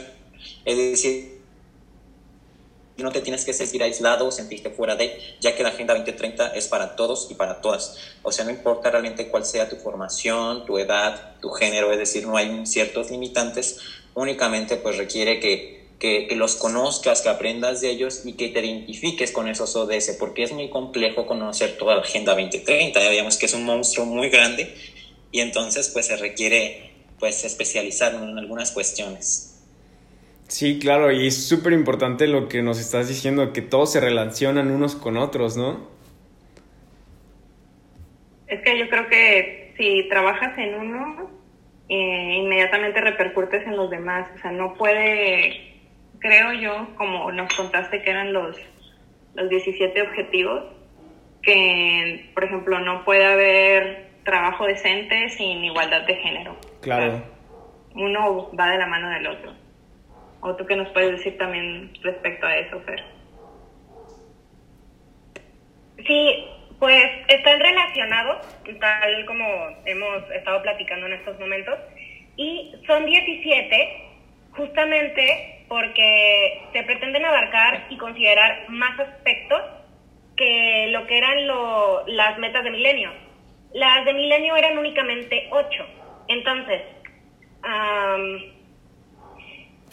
Es 0.65 0.75
decir, 0.75 1.42
no 2.97 3.11
te 3.11 3.21
tienes 3.21 3.45
que 3.45 3.53
sentir 3.53 3.81
aislado 3.83 4.27
o 4.27 4.31
sentirte 4.31 4.69
fuera 4.69 4.95
de, 4.95 5.17
ya 5.39 5.55
que 5.55 5.63
la 5.63 5.69
Agenda 5.69 5.93
2030 5.93 6.49
es 6.49 6.67
para 6.67 6.95
todos 6.95 7.27
y 7.31 7.35
para 7.35 7.61
todas. 7.61 7.97
O 8.21 8.31
sea, 8.31 8.45
no 8.45 8.51
importa 8.51 8.91
realmente 8.91 9.29
cuál 9.29 9.45
sea 9.45 9.69
tu 9.69 9.77
formación, 9.77 10.65
tu 10.65 10.77
edad, 10.77 11.39
tu 11.41 11.49
género, 11.49 11.91
es 11.91 11.97
decir, 11.97 12.27
no 12.27 12.37
hay 12.37 12.65
ciertos 12.65 13.09
limitantes, 13.09 13.79
únicamente 14.13 14.77
pues 14.77 14.97
requiere 14.97 15.39
que 15.39 15.83
que, 16.03 16.35
los 16.35 16.55
conozcas, 16.55 17.21
que 17.21 17.29
aprendas 17.29 17.79
de 17.79 17.89
ellos 17.89 18.23
y 18.25 18.33
que 18.33 18.49
te 18.49 18.59
identifiques 18.59 19.31
con 19.31 19.47
esos 19.47 19.73
ODS, 19.77 20.17
porque 20.19 20.43
es 20.43 20.51
muy 20.51 20.69
complejo 20.69 21.25
conocer 21.25 21.77
toda 21.77 21.95
la 21.95 22.01
Agenda 22.01 22.33
2030, 22.33 22.99
ya 22.99 23.09
digamos 23.09 23.37
que 23.37 23.45
es 23.45 23.53
un 23.53 23.63
monstruo 23.63 24.05
muy 24.05 24.29
grande 24.29 24.75
y 25.31 25.39
entonces 25.39 25.87
pues 25.87 26.07
se 26.07 26.17
requiere 26.17 26.91
pues 27.19 27.45
especializarnos 27.45 28.23
en 28.23 28.37
algunas 28.37 28.71
cuestiones. 28.71 29.52
Sí, 30.47 30.79
claro, 30.79 31.11
y 31.11 31.27
es 31.27 31.47
súper 31.47 31.73
importante 31.73 32.27
lo 32.27 32.47
que 32.47 32.61
nos 32.61 32.79
estás 32.79 33.07
diciendo, 33.07 33.53
que 33.53 33.61
todos 33.61 33.91
se 33.91 33.99
relacionan 33.99 34.71
unos 34.71 34.95
con 34.95 35.17
otros, 35.17 35.57
¿no? 35.57 35.89
Es 38.47 38.61
que 38.61 38.77
yo 38.77 38.87
creo 38.89 39.07
que 39.07 39.73
si 39.77 40.07
trabajas 40.09 40.57
en 40.57 40.75
uno, 40.75 41.31
eh, 41.89 42.39
inmediatamente 42.43 43.01
repercutes 43.01 43.65
en 43.65 43.75
los 43.75 43.89
demás, 43.89 44.29
o 44.35 44.39
sea, 44.39 44.51
no 44.51 44.75
puede 44.75 45.73
creo 46.23 46.53
yo, 46.53 46.87
como 46.95 47.31
nos 47.31 47.53
contaste 47.53 48.01
que 48.01 48.09
eran 48.09 48.33
los, 48.33 48.57
los 49.35 49.49
17 49.49 50.01
objetivos, 50.01 50.63
que, 51.43 52.31
por 52.33 52.45
ejemplo, 52.45 52.79
no 52.79 53.03
puede 53.03 53.25
haber 53.25 54.07
trabajo 54.23 54.65
decente 54.65 55.29
sin 55.29 55.63
igualdad 55.65 56.07
de 56.07 56.15
género. 56.15 56.55
Claro. 56.81 57.21
uno 57.95 58.51
va 58.57 58.71
de 58.71 58.77
la 58.77 58.87
mano 58.87 59.09
del 59.09 59.27
otro. 59.27 59.53
¿O 60.45 60.53
tú 60.55 60.65
qué 60.65 60.75
nos 60.75 60.89
puedes 60.89 61.11
decir 61.11 61.37
también 61.37 61.93
respecto 62.01 62.45
a 62.45 62.57
eso, 62.57 62.79
Fer? 62.81 63.01
Sí, 66.05 66.45
pues 66.79 67.01
están 67.29 67.59
relacionados, 67.61 68.45
tal 68.79 69.25
como 69.25 69.45
hemos 69.85 70.29
estado 70.31 70.61
platicando 70.61 71.07
en 71.07 71.13
estos 71.13 71.39
momentos, 71.39 71.79
y 72.35 72.75
son 72.85 73.05
17 73.05 74.01
justamente 74.51 75.65
porque 75.69 76.61
se 76.73 76.83
pretenden 76.83 77.25
abarcar 77.25 77.87
y 77.89 77.97
considerar 77.97 78.69
más 78.69 78.99
aspectos 78.99 79.61
que 80.35 80.87
lo 80.89 81.07
que 81.07 81.17
eran 81.17 81.47
las 82.07 82.37
metas 82.37 82.65
de 82.65 82.71
milenio. 82.71 83.11
Las 83.73 84.03
de 84.03 84.13
milenio 84.13 84.57
eran 84.57 84.77
únicamente 84.77 85.47
ocho. 85.51 85.85
Entonces, 86.27 86.81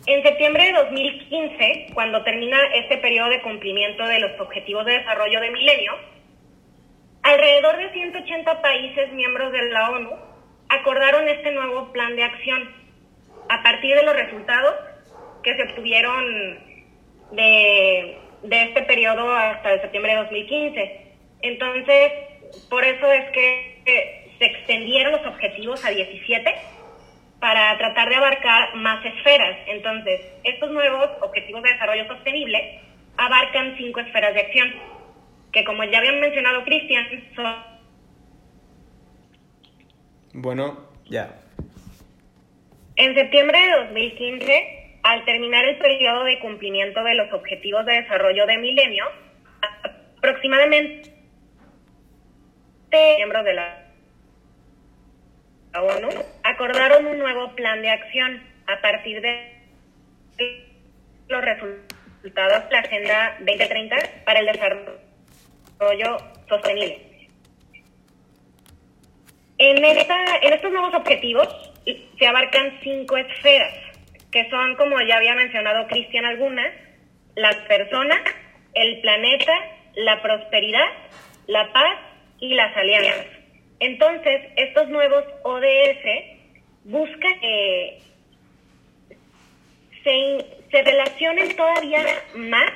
en 0.07 0.23
septiembre 0.23 0.64
de 0.64 0.73
2015, 0.73 1.87
cuando 1.95 2.23
termina 2.23 2.59
este 2.75 2.97
periodo 2.99 3.28
de 3.28 3.42
cumplimiento 3.42 4.04
de 4.07 4.21
los 4.21 4.40
objetivos 4.40 4.87
de 4.87 4.99
desarrollo 4.99 5.40
de 5.40 5.50
milenio, 5.50 5.92
alrededor 7.23 7.76
de 7.76 7.92
180 7.92 8.62
países 8.62 9.12
miembros 9.12 9.52
de 9.52 9.71
la 9.71 9.90
ONU 9.90 10.11
acordaron 10.69 11.28
este 11.28 11.50
nuevo 11.52 11.92
plan 11.92 12.16
de 12.16 12.25
acción 12.25 12.75
a 13.49 13.62
partir 13.62 13.95
de 13.95 14.04
los 14.04 14.14
resultados 14.14 14.75
que 15.42 15.54
se 15.57 15.62
obtuvieron 15.64 16.59
de, 17.33 18.19
este 18.42 18.83
periodo 18.83 19.35
hasta 19.35 19.73
el 19.73 19.80
septiembre 19.80 20.12
de 20.12 20.19
2015. 20.19 21.00
Entonces, 21.42 22.12
por 22.69 22.85
eso 22.85 23.11
es 23.12 23.30
que 23.33 24.26
se 24.38 24.45
extendieron 24.47 25.12
los 25.12 25.26
objetivos 25.26 25.85
a 25.85 25.90
17 25.90 26.54
para 27.41 27.77
tratar 27.79 28.09
de 28.09 28.17
abarcar 28.17 28.75
más 28.77 29.05
esferas. 29.05 29.59
Entonces, 29.67 30.21
estos 30.45 30.71
nuevos 30.71 31.09
objetivos 31.23 31.63
de 31.63 31.73
desarrollo 31.73 32.07
sostenible 32.07 32.81
abarcan 33.17 33.77
cinco 33.77 34.01
esferas 34.01 34.35
de 34.35 34.41
acción, 34.41 34.73
que 35.53 35.65
como 35.65 35.85
ya 35.85 35.99
habían 35.99 36.21
mencionado 36.21 36.65
Cristian, 36.65 37.07
son... 37.35 37.57
Bueno, 40.33 40.89
ya. 41.07 41.35
En 42.97 43.15
septiembre 43.15 43.59
de 43.59 43.85
2015, 43.87 44.99
al 45.03 45.25
terminar 45.25 45.65
el 45.65 45.79
periodo 45.79 46.25
de 46.25 46.39
cumplimiento 46.39 47.03
de 47.03 47.15
los 47.15 47.33
Objetivos 47.33 47.85
de 47.87 48.03
Desarrollo 48.03 48.47
de 48.47 48.59
Milenio, 48.59 49.07
aproximadamente 50.19 51.11
miembros 53.17 53.45
de 53.45 53.55
ONU 55.75 56.09
acordaron 56.43 57.07
un 57.07 57.19
nuevo 57.19 57.55
plan 57.55 57.81
de 57.83 57.91
acción 57.91 58.43
a 58.67 58.81
partir 58.81 59.21
de 59.21 59.55
los 61.29 61.45
resultados 61.45 62.69
de 62.69 62.73
la 62.73 62.79
Agenda 62.81 63.37
2030 63.39 63.97
para 64.25 64.41
el 64.41 64.47
Desarrollo 64.47 66.17
Sostenible. 66.49 67.29
En, 69.59 69.85
esta, 69.85 70.17
en 70.43 70.53
estos 70.53 70.73
nuevos 70.73 70.95
objetivos, 70.95 71.49
se 72.19 72.27
abarcan 72.27 72.79
cinco 72.83 73.17
esferas, 73.17 73.75
que 74.33 74.49
son, 74.50 74.75
como 74.77 75.00
ya 75.03 75.17
había 75.17 75.35
mencionado 75.35 75.87
Cristian 75.87 76.25
algunas, 76.25 76.73
las 77.37 77.57
personas, 77.69 78.21
el 78.75 79.00
planeta, 79.00 79.53
la 79.95 80.23
prosperidad, 80.23 80.87
la 81.47 81.73
paz 81.73 81.99
y 82.41 82.55
las 82.55 82.77
alianzas. 82.77 83.40
Entonces, 83.81 84.43
estos 84.57 84.89
nuevos 84.89 85.25
ODS 85.43 86.41
buscan 86.85 87.41
que 87.41 87.99
se, 90.05 90.47
se 90.71 90.83
relacionen 90.83 91.57
todavía 91.57 92.05
más 92.37 92.71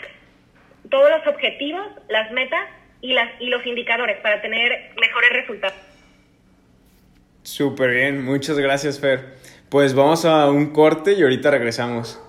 todos 0.90 1.10
los 1.10 1.26
objetivos, 1.26 1.86
las 2.08 2.30
metas 2.32 2.68
y, 3.00 3.12
las, 3.12 3.28
y 3.40 3.46
los 3.48 3.64
indicadores 3.66 4.18
para 4.20 4.40
tener 4.40 4.92
mejores 5.00 5.30
resultados. 5.30 5.76
Súper 7.42 7.90
bien, 7.90 8.24
muchas 8.24 8.58
gracias 8.58 8.98
Fer. 8.98 9.34
Pues 9.68 9.94
vamos 9.94 10.24
a 10.24 10.50
un 10.50 10.72
corte 10.72 11.12
y 11.12 11.22
ahorita 11.22 11.50
regresamos. 11.50 12.20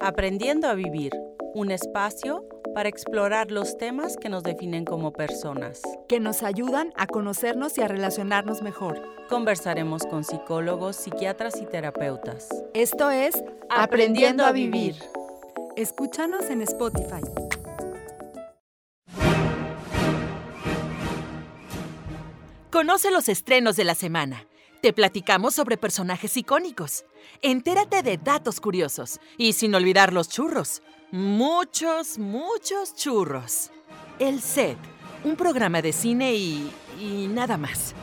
Aprendiendo 0.00 0.68
a 0.68 0.74
vivir, 0.74 1.12
un 1.54 1.70
espacio 1.70 2.44
para 2.74 2.88
explorar 2.88 3.50
los 3.50 3.76
temas 3.78 4.16
que 4.16 4.28
nos 4.28 4.42
definen 4.42 4.84
como 4.84 5.12
personas. 5.12 5.82
Que 6.06 6.20
nos 6.20 6.42
ayudan 6.42 6.92
a 6.96 7.06
conocernos 7.06 7.76
y 7.78 7.80
a 7.80 7.88
relacionarnos 7.88 8.62
mejor. 8.62 9.02
Conversaremos 9.28 10.04
con 10.04 10.24
psicólogos, 10.24 10.96
psiquiatras 10.96 11.60
y 11.60 11.66
terapeutas. 11.66 12.48
Esto 12.74 13.10
es 13.10 13.42
Aprendiendo 13.70 14.44
a 14.44 14.52
Vivir. 14.52 14.96
Escúchanos 15.76 16.50
en 16.50 16.62
Spotify. 16.62 17.22
Conoce 22.70 23.10
los 23.10 23.28
estrenos 23.28 23.76
de 23.76 23.84
la 23.84 23.94
semana. 23.94 24.46
Te 24.82 24.92
platicamos 24.92 25.54
sobre 25.54 25.76
personajes 25.76 26.36
icónicos. 26.36 27.04
Entérate 27.42 28.02
de 28.02 28.18
datos 28.18 28.60
curiosos. 28.60 29.18
Y 29.36 29.54
sin 29.54 29.74
olvidar 29.74 30.12
los 30.12 30.28
churros. 30.28 30.82
Muchos, 31.10 32.18
muchos 32.18 32.94
churros. 32.94 33.70
El 34.18 34.40
Set, 34.40 34.76
un 35.24 35.36
programa 35.36 35.80
de 35.80 35.92
cine 35.92 36.34
y... 36.34 36.70
y 37.00 37.28
nada 37.28 37.56
más. 37.56 37.94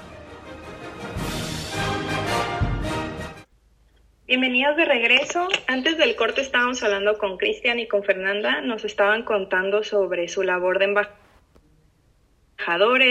Bienvenidos 4.25 4.75
de 4.75 4.85
regreso. 4.85 5.47
Antes 5.67 5.99
del 5.99 6.15
corte 6.15 6.41
estábamos 6.41 6.81
hablando 6.81 7.19
con 7.19 7.37
Cristian 7.37 7.77
y 7.77 7.87
con 7.87 8.03
Fernanda. 8.03 8.61
Nos 8.61 8.85
estaban 8.85 9.21
contando 9.21 9.83
sobre 9.83 10.27
su 10.27 10.41
labor 10.41 10.79
de 10.79 10.85
embajador 10.85 11.15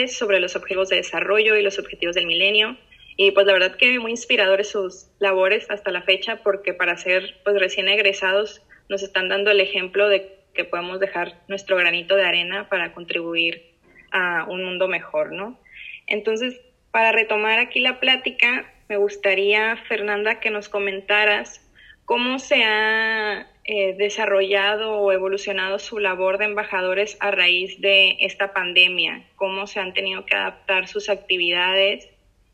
sobre 0.09 0.41
los 0.41 0.57
objetivos 0.57 0.89
de 0.89 0.97
desarrollo 0.97 1.55
y 1.55 1.63
los 1.63 1.79
objetivos 1.79 2.17
del 2.17 2.27
milenio. 2.27 2.77
Y 3.17 3.31
pues 3.31 3.47
la 3.47 3.53
verdad 3.53 3.77
que 3.77 4.01
muy 4.01 4.11
inspiradores 4.11 4.71
sus 4.71 5.07
labores 5.21 5.71
hasta 5.71 5.93
la 5.93 6.03
fecha 6.03 6.43
porque 6.43 6.75
para 6.75 6.97
ser 6.97 7.41
pues 7.45 7.61
recién 7.61 7.87
egresados 7.87 8.61
nos 8.89 9.03
están 9.03 9.29
dando 9.29 9.51
el 9.51 9.61
ejemplo 9.61 10.09
de 10.09 10.39
que 10.55 10.65
podemos 10.65 11.01
dejar 11.01 11.35
nuestro 11.49 11.77
granito 11.77 12.15
de 12.17 12.25
arena 12.25 12.69
para 12.69 12.93
contribuir 12.93 13.75
a 14.13 14.47
un 14.49 14.65
mundo 14.65 14.89
mejor, 14.89 15.33
¿no? 15.33 15.59
Entonces, 16.07 16.61
para 16.91 17.13
retomar 17.13 17.59
aquí 17.59 17.81
la 17.81 17.99
plática, 17.99 18.73
me 18.89 18.97
gustaría, 18.97 19.77
Fernanda, 19.89 20.41
que 20.41 20.51
nos 20.51 20.69
comentaras 20.69 21.61
cómo 22.05 22.39
se 22.39 22.63
ha 22.65 23.49
eh, 23.65 23.95
desarrollado 23.97 24.99
o 24.99 25.11
evolucionado 25.11 25.79
su 25.79 25.99
labor 25.99 26.39
de 26.39 26.45
embajadores 26.45 27.17
a 27.21 27.31
raíz 27.31 27.81
de 27.81 28.19
esta 28.21 28.53
pandemia, 28.53 29.25
cómo 29.37 29.67
se 29.67 29.81
han 29.81 29.95
tenido 29.95 30.27
que 30.27 30.37
adaptar 30.37 30.87
sus 30.87 31.09
actividades 31.09 32.09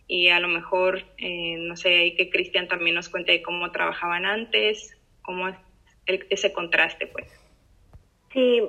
y 0.06 0.28
a 0.28 0.40
lo 0.40 0.49
mejor, 0.49 1.04
eh, 1.18 1.56
no 1.58 1.76
sé, 1.76 2.14
que 2.16 2.30
Cristian 2.30 2.68
también 2.68 2.94
nos 2.94 3.08
cuente 3.08 3.42
cómo 3.42 3.70
trabajaban 3.72 4.25
antes, 4.25 4.96
cómo 5.22 5.49
es 6.14 6.26
ese 6.31 6.52
contraste, 6.52 7.07
pues. 7.07 7.26
Sí, 8.33 8.62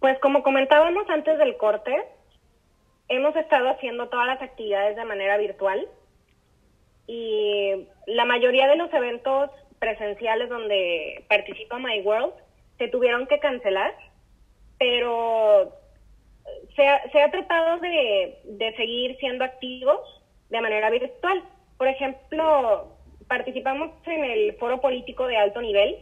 pues 0.00 0.18
como 0.20 0.42
comentábamos 0.42 1.08
antes 1.08 1.38
del 1.38 1.56
corte, 1.56 1.94
hemos 3.08 3.34
estado 3.36 3.70
haciendo 3.70 4.08
todas 4.08 4.26
las 4.26 4.42
actividades 4.42 4.96
de 4.96 5.04
manera 5.04 5.36
virtual 5.38 5.88
y 7.06 7.86
la 8.06 8.24
mayoría 8.24 8.68
de 8.68 8.76
los 8.76 8.92
eventos 8.92 9.50
presenciales 9.78 10.48
donde 10.48 11.24
participa 11.28 11.78
My 11.78 12.00
World 12.02 12.34
se 12.76 12.88
tuvieron 12.88 13.26
que 13.26 13.38
cancelar, 13.40 13.94
pero 14.78 15.72
se 16.76 16.86
ha, 16.86 17.10
se 17.10 17.22
ha 17.22 17.30
tratado 17.30 17.80
de 17.80 18.74
seguir 18.76 19.16
siendo 19.18 19.44
activos 19.44 20.00
de 20.50 20.60
manera 20.60 20.90
virtual. 20.90 21.42
Por 21.76 21.88
ejemplo, 21.88 22.88
participamos 23.26 23.90
en 24.06 24.24
el 24.24 24.54
foro 24.56 24.80
político 24.80 25.26
de 25.26 25.36
alto 25.36 25.60
nivel 25.60 25.96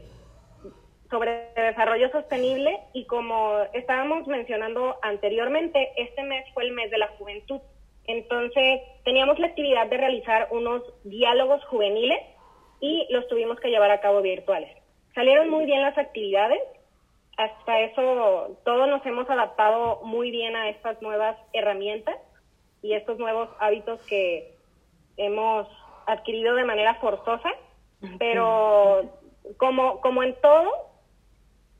sobre 1.10 1.52
desarrollo 1.54 2.10
sostenible 2.10 2.80
y 2.92 3.06
como 3.06 3.58
estábamos 3.72 4.26
mencionando 4.26 4.96
anteriormente, 5.02 5.92
este 5.96 6.22
mes 6.22 6.44
fue 6.54 6.64
el 6.64 6.72
mes 6.72 6.90
de 6.90 6.98
la 6.98 7.08
juventud. 7.18 7.60
Entonces, 8.06 8.80
teníamos 9.04 9.38
la 9.38 9.48
actividad 9.48 9.88
de 9.88 9.96
realizar 9.96 10.48
unos 10.50 10.82
diálogos 11.04 11.64
juveniles 11.66 12.18
y 12.80 13.06
los 13.10 13.26
tuvimos 13.28 13.58
que 13.60 13.70
llevar 13.70 13.90
a 13.90 14.00
cabo 14.00 14.22
virtuales. 14.22 14.70
Salieron 15.14 15.48
muy 15.48 15.64
bien 15.64 15.82
las 15.82 15.96
actividades, 15.96 16.60
hasta 17.36 17.80
eso 17.80 18.58
todos 18.64 18.88
nos 18.88 19.04
hemos 19.06 19.28
adaptado 19.28 20.00
muy 20.04 20.30
bien 20.30 20.56
a 20.56 20.68
estas 20.68 21.00
nuevas 21.02 21.36
herramientas 21.52 22.16
y 22.82 22.94
estos 22.94 23.18
nuevos 23.18 23.48
hábitos 23.58 24.00
que 24.06 24.54
hemos 25.16 25.66
adquirido 26.06 26.54
de 26.54 26.64
manera 26.64 26.94
forzosa, 26.94 27.50
pero 28.18 29.10
como, 29.56 30.00
como 30.00 30.22
en 30.22 30.34
todo, 30.40 30.70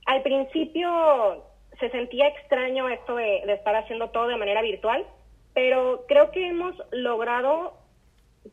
al 0.07 0.23
principio 0.23 1.45
se 1.79 1.91
sentía 1.91 2.29
extraño 2.29 2.89
esto 2.89 3.17
de, 3.17 3.39
estar 3.53 3.75
haciendo 3.77 4.11
todo 4.11 4.29
de 4.29 4.37
manera 4.37 4.63
virtual, 4.63 5.05
pero 5.53 6.05
creo 6.09 6.31
que 6.31 6.49
hemos 6.49 6.75
logrado 6.93 7.75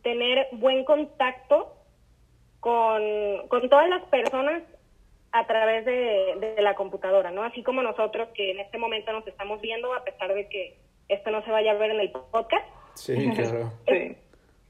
tener 0.01 0.47
buen 0.53 0.83
contacto 0.83 1.75
con, 2.59 3.01
con 3.47 3.69
todas 3.69 3.87
las 3.87 4.03
personas 4.05 4.63
a 5.31 5.47
través 5.47 5.85
de, 5.85 6.53
de, 6.55 6.61
la 6.61 6.75
computadora, 6.75 7.31
¿no? 7.31 7.43
Así 7.43 7.63
como 7.63 7.81
nosotros 7.81 8.29
que 8.35 8.51
en 8.51 8.59
este 8.59 8.77
momento 8.77 9.11
nos 9.11 9.27
estamos 9.27 9.61
viendo, 9.61 9.93
a 9.93 10.03
pesar 10.03 10.33
de 10.33 10.47
que 10.47 10.77
esto 11.07 11.31
no 11.31 11.43
se 11.43 11.51
vaya 11.51 11.71
a 11.71 11.75
ver 11.75 11.91
en 11.91 11.99
el 11.99 12.11
podcast. 12.11 12.65
Sí, 12.95 13.31
claro. 13.31 13.71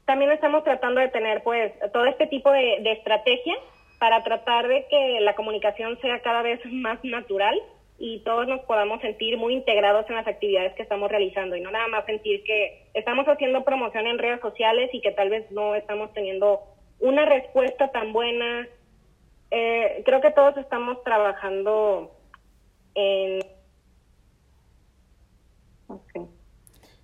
También 0.04 0.30
estamos 0.32 0.64
tratando 0.64 1.00
de 1.00 1.08
tener 1.08 1.42
pues 1.42 1.72
todo 1.92 2.04
este 2.04 2.26
tipo 2.26 2.50
de, 2.50 2.78
de 2.80 2.92
estrategia 2.92 3.54
para 3.98 4.22
tratar 4.22 4.68
de 4.68 4.86
que 4.88 5.20
la 5.20 5.34
comunicación 5.34 5.98
sea 6.00 6.20
cada 6.20 6.42
vez 6.42 6.60
más 6.66 7.02
natural 7.04 7.60
y 7.98 8.20
todos 8.20 8.48
nos 8.48 8.60
podamos 8.62 9.00
sentir 9.00 9.38
muy 9.38 9.54
integrados 9.54 10.04
en 10.08 10.16
las 10.16 10.26
actividades 10.26 10.74
que 10.74 10.82
estamos 10.82 11.10
realizando 11.10 11.56
y 11.56 11.60
no 11.60 11.70
nada 11.70 11.88
más 11.88 12.04
sentir 12.06 12.42
que 12.44 12.88
estamos 12.92 13.26
haciendo 13.26 13.64
promoción 13.64 14.06
en 14.06 14.18
redes 14.18 14.40
sociales 14.40 14.90
y 14.92 15.00
que 15.00 15.12
tal 15.12 15.30
vez 15.30 15.50
no 15.50 15.74
estamos 15.74 16.12
teniendo 16.12 16.60
una 17.00 17.24
respuesta 17.24 17.90
tan 17.92 18.12
buena. 18.12 18.68
Eh, 19.50 20.02
creo 20.04 20.20
que 20.20 20.32
todos 20.32 20.56
estamos 20.56 21.02
trabajando 21.04 22.10
en 22.94 23.40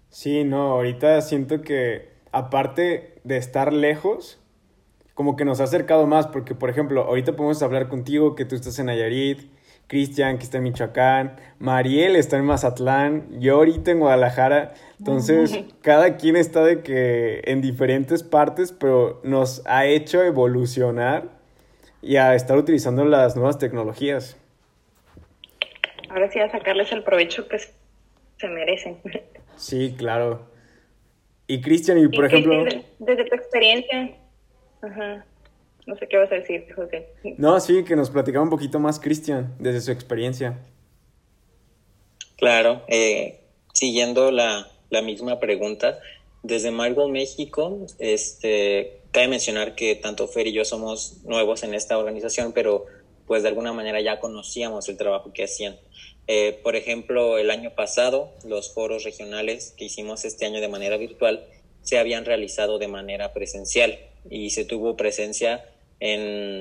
Sí, 0.09 0.42
no, 0.42 0.72
ahorita 0.72 1.20
siento 1.20 1.62
que 1.62 2.09
aparte 2.33 3.20
de 3.22 3.37
estar 3.37 3.72
lejos, 3.72 4.39
como 5.20 5.37
que 5.37 5.44
nos 5.44 5.61
ha 5.61 5.64
acercado 5.64 6.06
más, 6.06 6.28
porque 6.28 6.54
por 6.54 6.70
ejemplo, 6.70 7.02
ahorita 7.02 7.37
podemos 7.37 7.62
hablar 7.62 7.88
contigo 7.88 8.35
que 8.35 8.46
tú 8.46 8.54
estás 8.54 8.78
en 8.78 8.87
Nayarit, 8.87 9.50
Cristian 9.87 10.38
que 10.38 10.44
está 10.44 10.56
en 10.56 10.62
Michoacán, 10.62 11.37
Mariel 11.59 12.16
está 12.16 12.38
en 12.38 12.46
Mazatlán, 12.46 13.38
yo 13.38 13.56
ahorita 13.56 13.90
en 13.90 13.98
Guadalajara, 13.98 14.72
entonces 14.98 15.61
cada 15.83 16.16
quien 16.16 16.37
está 16.37 16.64
de 16.64 16.80
que 16.80 17.42
en 17.44 17.61
diferentes 17.61 18.22
partes, 18.22 18.72
pero 18.72 19.20
nos 19.22 19.61
ha 19.66 19.85
hecho 19.85 20.22
evolucionar 20.22 21.28
y 22.00 22.16
a 22.16 22.35
estar 22.35 22.56
utilizando 22.56 23.04
las 23.04 23.37
nuevas 23.37 23.59
tecnologías. 23.59 24.38
Ahora 26.09 26.30
sí 26.30 26.40
a 26.40 26.50
sacarles 26.50 26.90
el 26.92 27.02
provecho 27.02 27.46
que 27.46 27.59
se 27.59 28.48
merecen. 28.48 28.96
Sí, 29.59 29.94
claro. 29.98 30.48
Y 31.46 31.61
Cristian, 31.61 31.98
y 31.98 32.09
por 32.09 32.24
ejemplo... 32.24 32.64
Desde, 33.00 33.24
tu 33.26 33.35
experiencia, 33.35 34.16
ajá. 34.83 35.25
No 35.87 35.97
sé 35.97 36.07
qué 36.09 36.19
vas 36.19 36.31
a 36.31 36.37
decir, 36.37 36.66
José. 36.75 37.09
No, 37.38 37.59
sí, 37.59 37.85
que 37.85 37.97
nos 37.97 38.11
platicaba 38.11 38.45
un 38.45 38.51
poquito 38.51 38.79
más 38.79 39.01
Cristian, 39.01 39.55
desde 39.59 39.81
su 39.81 39.90
experiencia. 39.90 40.59
Claro, 42.37 42.83
eh, 42.88 43.40
siguiendo 43.73 44.31
la, 44.31 44.69
la, 44.90 45.03
misma 45.03 45.40
pregunta, 45.40 45.99
desde 46.43 46.71
Marvel 46.71 47.11
México, 47.11 47.87
este, 47.99 49.01
cabe 49.11 49.29
mencionar 49.29 49.75
que 49.75 49.95
tanto 49.97 50.29
Fer 50.29 50.47
y 50.47 50.53
yo 50.53 50.64
somos 50.64 51.23
nuevos 51.25 51.62
en 51.64 51.75
esta 51.75 51.99
organización, 51.99 52.53
pero 52.53 52.87
pues 53.27 53.43
de 53.43 53.49
alguna 53.49 53.73
manera 53.73 54.01
ya 54.01 54.21
conocíamos 54.21 54.88
el 54.88 54.97
trabajo 54.97 55.33
que 55.33 55.45
hacían. 55.45 55.77
Eh, 56.27 56.59
por 56.62 56.77
ejemplo, 56.77 57.38
el 57.38 57.51
año 57.51 57.75
pasado, 57.75 58.33
los 58.45 58.73
foros 58.73 59.05
regionales 59.05 59.75
que 59.77 59.87
hicimos 59.87 60.25
este 60.25 60.47
año 60.47 60.61
de 60.61 60.69
manera 60.69 60.97
virtual 60.97 61.47
se 61.83 61.99
habían 61.99 62.25
realizado 62.25 62.79
de 62.79 62.88
manera 62.88 63.33
presencial 63.33 63.99
y 64.28 64.50
se 64.50 64.64
tuvo 64.64 64.96
presencia 64.96 65.64
en 66.00 66.61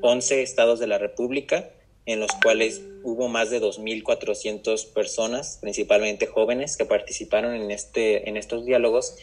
11 0.00 0.42
estados 0.42 0.78
de 0.78 0.86
la 0.86 0.98
República, 0.98 1.70
en 2.06 2.20
los 2.20 2.30
cuales 2.42 2.82
hubo 3.02 3.28
más 3.28 3.50
de 3.50 3.60
2.400 3.60 4.92
personas, 4.92 5.58
principalmente 5.60 6.26
jóvenes, 6.26 6.76
que 6.76 6.84
participaron 6.84 7.54
en, 7.54 7.70
este, 7.70 8.28
en 8.28 8.36
estos 8.36 8.64
diálogos. 8.64 9.16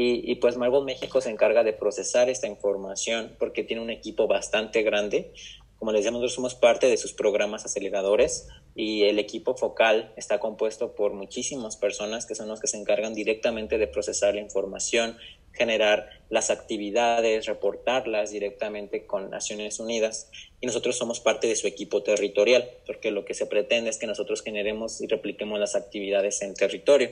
Y, 0.00 0.36
pues 0.36 0.56
Marvel 0.56 0.84
México 0.84 1.20
se 1.20 1.28
encarga 1.28 1.64
de 1.64 1.72
procesar 1.72 2.30
esta 2.30 2.46
información 2.46 3.34
porque 3.36 3.64
tiene 3.64 3.82
un 3.82 3.90
equipo 3.90 4.28
bastante 4.28 4.84
grande 4.84 5.32
como 5.78 5.92
les 5.92 6.00
decíamos, 6.00 6.32
somos 6.32 6.56
parte 6.56 6.88
de 6.88 6.96
sus 6.96 7.12
programas 7.12 7.64
aceleradores 7.64 8.48
y 8.74 9.04
el 9.04 9.18
equipo 9.20 9.54
focal 9.54 10.12
está 10.16 10.40
compuesto 10.40 10.94
por 10.94 11.12
muchísimas 11.12 11.76
personas 11.76 12.26
que 12.26 12.34
son 12.34 12.48
los 12.48 12.60
que 12.60 12.66
se 12.66 12.78
encargan 12.78 13.14
directamente 13.14 13.78
de 13.78 13.86
procesar 13.86 14.34
la 14.34 14.40
información, 14.40 15.16
generar 15.58 16.08
las 16.30 16.50
actividades, 16.50 17.46
reportarlas 17.46 18.30
directamente 18.30 19.06
con 19.06 19.28
Naciones 19.28 19.80
Unidas 19.80 20.30
y 20.60 20.66
nosotros 20.66 20.96
somos 20.96 21.20
parte 21.20 21.46
de 21.46 21.56
su 21.56 21.66
equipo 21.66 22.02
territorial, 22.02 22.70
porque 22.86 23.10
lo 23.10 23.24
que 23.24 23.34
se 23.34 23.46
pretende 23.46 23.90
es 23.90 23.98
que 23.98 24.06
nosotros 24.06 24.42
generemos 24.42 25.00
y 25.00 25.06
repliquemos 25.06 25.58
las 25.58 25.74
actividades 25.74 26.40
en 26.42 26.54
territorio. 26.54 27.10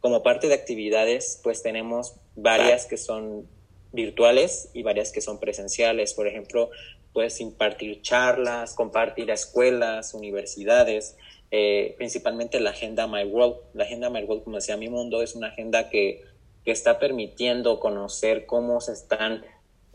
Como 0.00 0.22
parte 0.22 0.48
de 0.48 0.54
actividades, 0.54 1.38
pues 1.42 1.62
tenemos 1.62 2.14
varias 2.34 2.86
que 2.86 2.96
son 2.96 3.46
virtuales 3.92 4.70
y 4.72 4.82
varias 4.82 5.12
que 5.12 5.20
son 5.20 5.38
presenciales. 5.38 6.14
Por 6.14 6.26
ejemplo, 6.26 6.70
puedes 7.12 7.40
impartir 7.40 8.00
charlas, 8.02 8.74
compartir 8.74 9.30
a 9.30 9.34
escuelas, 9.34 10.14
universidades, 10.14 11.16
eh, 11.50 11.94
principalmente 11.98 12.60
la 12.60 12.70
agenda 12.70 13.06
My 13.06 13.24
World. 13.24 13.56
La 13.74 13.84
agenda 13.84 14.10
My 14.10 14.22
World, 14.22 14.44
como 14.44 14.56
decía 14.56 14.76
Mi 14.76 14.88
Mundo, 14.88 15.22
es 15.22 15.34
una 15.34 15.48
agenda 15.48 15.90
que, 15.90 16.22
que 16.64 16.70
está 16.70 16.98
permitiendo 16.98 17.80
conocer 17.80 18.46
cómo 18.46 18.80
se 18.80 18.92
están 18.92 19.44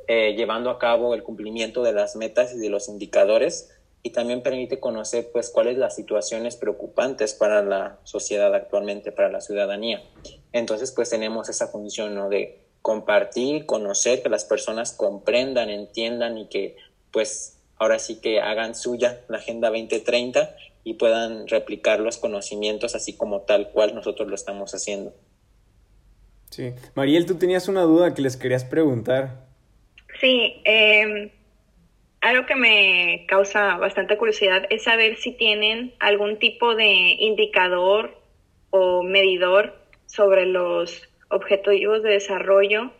eh, 0.08 0.36
llevando 0.36 0.70
a 0.70 0.80
cabo 0.80 1.14
el 1.14 1.24
cumplimiento 1.24 1.84
de 1.84 1.94
las 1.94 2.16
metas 2.16 2.54
y 2.54 2.58
de 2.58 2.70
los 2.70 2.90
indicadores 2.90 3.72
y 4.04 4.12
también 4.12 4.44
permite 4.44 4.80
conocer 4.80 5.32
pues 5.34 5.50
cuáles 5.50 5.80
las 5.80 5.96
situaciones 5.96 6.58
preocupantes 6.58 7.34
para 7.34 7.64
la 7.64 7.98
sociedad 8.04 8.54
actualmente, 8.54 9.12
para 9.12 9.32
la 9.32 9.42
ciudadanía. 9.42 10.04
Entonces 10.54 10.92
pues 10.92 11.10
tenemos 11.10 11.50
esa 11.50 11.68
función 11.70 12.14
¿no? 12.14 12.30
de 12.30 12.62
compartir, 12.84 13.66
conocer, 13.66 14.22
que 14.22 14.30
las 14.30 14.46
personas 14.46 14.92
comprendan, 14.92 15.72
entiendan 15.72 16.38
y 16.38 16.50
que 16.50 16.78
pues 17.12 17.58
ahora 17.78 17.98
sí 17.98 18.18
que 18.22 18.42
hagan 18.42 18.76
suya 18.76 19.22
la 19.28 19.38
Agenda 19.38 19.70
2030 19.70 20.56
y 20.84 20.94
puedan 20.94 21.48
replicar 21.48 22.00
los 22.00 22.18
conocimientos 22.18 22.94
así 22.94 23.14
como 23.14 23.42
tal 23.42 23.72
cual 23.72 23.96
nosotros 23.96 24.30
lo 24.30 24.36
estamos 24.36 24.76
haciendo. 24.76 25.16
Sí. 26.56 26.74
Mariel, 26.96 27.26
tú 27.26 27.38
tenías 27.38 27.68
una 27.68 27.82
duda 27.82 28.14
que 28.14 28.22
les 28.22 28.38
querías 28.38 28.64
preguntar. 28.64 29.46
Sí, 30.22 30.62
eh, 30.64 31.30
algo 32.22 32.46
que 32.46 32.56
me 32.56 33.26
causa 33.28 33.76
bastante 33.76 34.18
curiosidad 34.18 34.66
es 34.70 34.84
saber 34.84 35.18
si 35.18 35.34
tienen 35.34 35.94
algún 36.00 36.40
tipo 36.40 36.74
de 36.74 36.88
indicador 37.20 38.18
o 38.70 39.04
medidor 39.04 39.76
sobre 40.06 40.46
los 40.46 41.10
objetivos 41.28 42.04
de 42.04 42.12
desarrollo 42.12 42.92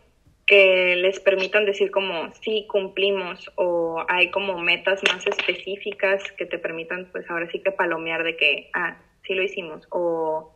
que 0.44 0.94
les 0.96 1.18
permitan 1.18 1.64
decir 1.64 1.90
como 1.90 2.30
sí 2.42 2.66
cumplimos 2.68 3.50
o 3.54 4.04
hay 4.06 4.30
como 4.30 4.58
metas 4.58 5.00
más 5.10 5.26
específicas 5.26 6.30
que 6.32 6.44
te 6.44 6.58
permitan 6.58 7.08
pues 7.10 7.28
ahora 7.30 7.50
sí 7.50 7.60
que 7.60 7.72
palomear 7.72 8.22
de 8.22 8.36
que 8.36 8.70
ah 8.74 8.98
sí 9.26 9.32
lo 9.34 9.42
hicimos 9.42 9.88
o 9.90 10.55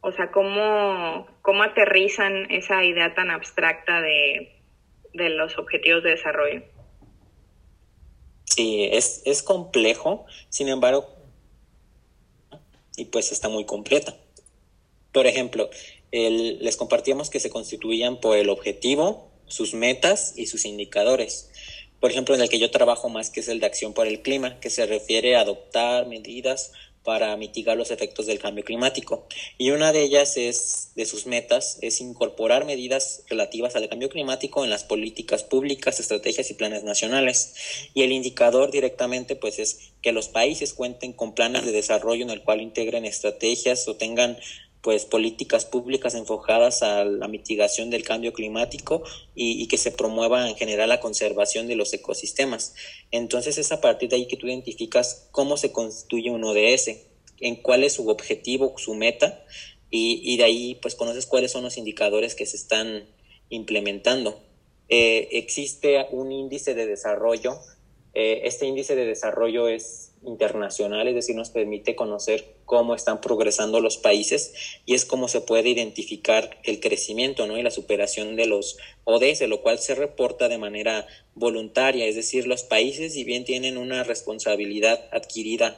o 0.00 0.12
sea 0.12 0.30
cómo 0.30 1.26
cómo 1.42 1.62
aterrizan 1.62 2.50
esa 2.50 2.84
idea 2.84 3.14
tan 3.14 3.30
abstracta 3.30 4.00
de, 4.00 4.52
de 5.14 5.28
los 5.30 5.58
objetivos 5.58 6.02
de 6.02 6.10
desarrollo 6.10 6.62
Sí, 8.58 8.88
es, 8.90 9.22
es 9.24 9.42
complejo, 9.42 10.26
sin 10.48 10.68
embargo, 10.68 11.06
y 12.96 13.04
pues 13.04 13.30
está 13.30 13.48
muy 13.48 13.64
completa. 13.64 14.16
Por 15.12 15.26
ejemplo, 15.26 15.70
el, 16.10 16.58
les 16.58 16.76
compartíamos 16.76 17.30
que 17.30 17.40
se 17.40 17.50
constituían 17.50 18.20
por 18.20 18.36
el 18.36 18.48
objetivo, 18.48 19.30
sus 19.46 19.74
metas 19.74 20.34
y 20.36 20.46
sus 20.46 20.64
indicadores. 20.64 21.52
Por 22.00 22.10
ejemplo, 22.10 22.34
en 22.34 22.40
el 22.40 22.48
que 22.48 22.58
yo 22.58 22.70
trabajo 22.70 23.08
más, 23.08 23.30
que 23.30 23.40
es 23.40 23.48
el 23.48 23.60
de 23.60 23.66
acción 23.66 23.92
por 23.92 24.06
el 24.06 24.22
clima, 24.22 24.58
que 24.60 24.70
se 24.70 24.86
refiere 24.86 25.36
a 25.36 25.42
adoptar 25.42 26.06
medidas 26.06 26.72
para 27.08 27.34
mitigar 27.38 27.78
los 27.78 27.90
efectos 27.90 28.26
del 28.26 28.38
cambio 28.38 28.62
climático. 28.64 29.26
Y 29.56 29.70
una 29.70 29.94
de 29.94 30.02
ellas 30.02 30.36
es, 30.36 30.92
de 30.94 31.06
sus 31.06 31.24
metas, 31.24 31.78
es 31.80 32.02
incorporar 32.02 32.66
medidas 32.66 33.22
relativas 33.30 33.74
al 33.76 33.88
cambio 33.88 34.10
climático 34.10 34.62
en 34.62 34.68
las 34.68 34.84
políticas 34.84 35.42
públicas, 35.42 36.00
estrategias 36.00 36.50
y 36.50 36.54
planes 36.54 36.84
nacionales. 36.84 37.54
Y 37.94 38.02
el 38.02 38.12
indicador 38.12 38.70
directamente, 38.70 39.36
pues, 39.36 39.58
es 39.58 39.92
que 40.02 40.12
los 40.12 40.28
países 40.28 40.74
cuenten 40.74 41.14
con 41.14 41.34
planes 41.34 41.64
de 41.64 41.72
desarrollo 41.72 42.24
en 42.24 42.30
el 42.30 42.42
cual 42.42 42.60
integren 42.60 43.06
estrategias 43.06 43.88
o 43.88 43.96
tengan 43.96 44.36
pues 44.82 45.04
políticas 45.04 45.64
públicas 45.64 46.14
enfocadas 46.14 46.82
a 46.82 47.04
la 47.04 47.28
mitigación 47.28 47.90
del 47.90 48.04
cambio 48.04 48.32
climático 48.32 49.02
y, 49.34 49.66
que 49.66 49.76
se 49.76 49.90
promueva 49.90 50.48
en 50.48 50.56
general 50.56 50.88
la 50.88 51.00
conservación 51.00 51.66
de 51.66 51.76
los 51.76 51.92
ecosistemas. 51.92 52.74
Entonces 53.10 53.58
es 53.58 53.72
a 53.72 53.80
partir 53.80 54.08
de 54.08 54.16
ahí 54.16 54.26
que 54.26 54.36
tú 54.36 54.46
identificas 54.46 55.28
cómo 55.32 55.56
se 55.56 55.72
constituye 55.72 56.30
un 56.30 56.44
ODS, 56.44 56.90
en 57.40 57.56
cuál 57.56 57.84
es 57.84 57.94
su 57.94 58.08
objetivo, 58.08 58.74
su 58.78 58.94
meta, 58.94 59.44
y, 59.90 60.20
y 60.22 60.36
de 60.36 60.44
ahí 60.44 60.74
pues 60.80 60.94
conoces 60.94 61.26
cuáles 61.26 61.52
son 61.52 61.64
los 61.64 61.76
indicadores 61.76 62.34
que 62.34 62.46
se 62.46 62.56
están 62.56 63.04
implementando. 63.48 64.40
Eh, 64.88 65.28
existe 65.32 66.06
un 66.12 66.32
índice 66.32 66.74
de 66.74 66.86
desarrollo, 66.86 67.58
eh, 68.14 68.42
este 68.44 68.66
índice 68.66 68.96
de 68.96 69.04
desarrollo 69.04 69.68
es 69.68 70.07
internacional, 70.24 71.08
es 71.08 71.14
decir, 71.14 71.34
nos 71.34 71.50
permite 71.50 71.94
conocer 71.94 72.56
cómo 72.64 72.94
están 72.94 73.20
progresando 73.20 73.80
los 73.80 73.96
países 73.96 74.52
y 74.84 74.94
es 74.94 75.04
cómo 75.04 75.28
se 75.28 75.40
puede 75.40 75.68
identificar 75.70 76.58
el 76.64 76.80
crecimiento 76.80 77.46
¿no? 77.46 77.56
y 77.56 77.62
la 77.62 77.70
superación 77.70 78.36
de 78.36 78.46
los 78.46 78.76
ODS, 79.04 79.42
lo 79.48 79.62
cual 79.62 79.78
se 79.78 79.94
reporta 79.94 80.48
de 80.48 80.58
manera 80.58 81.06
voluntaria, 81.34 82.06
es 82.06 82.16
decir, 82.16 82.46
los 82.46 82.62
países, 82.62 83.14
si 83.14 83.24
bien 83.24 83.44
tienen 83.44 83.78
una 83.78 84.04
responsabilidad 84.04 85.08
adquirida 85.12 85.76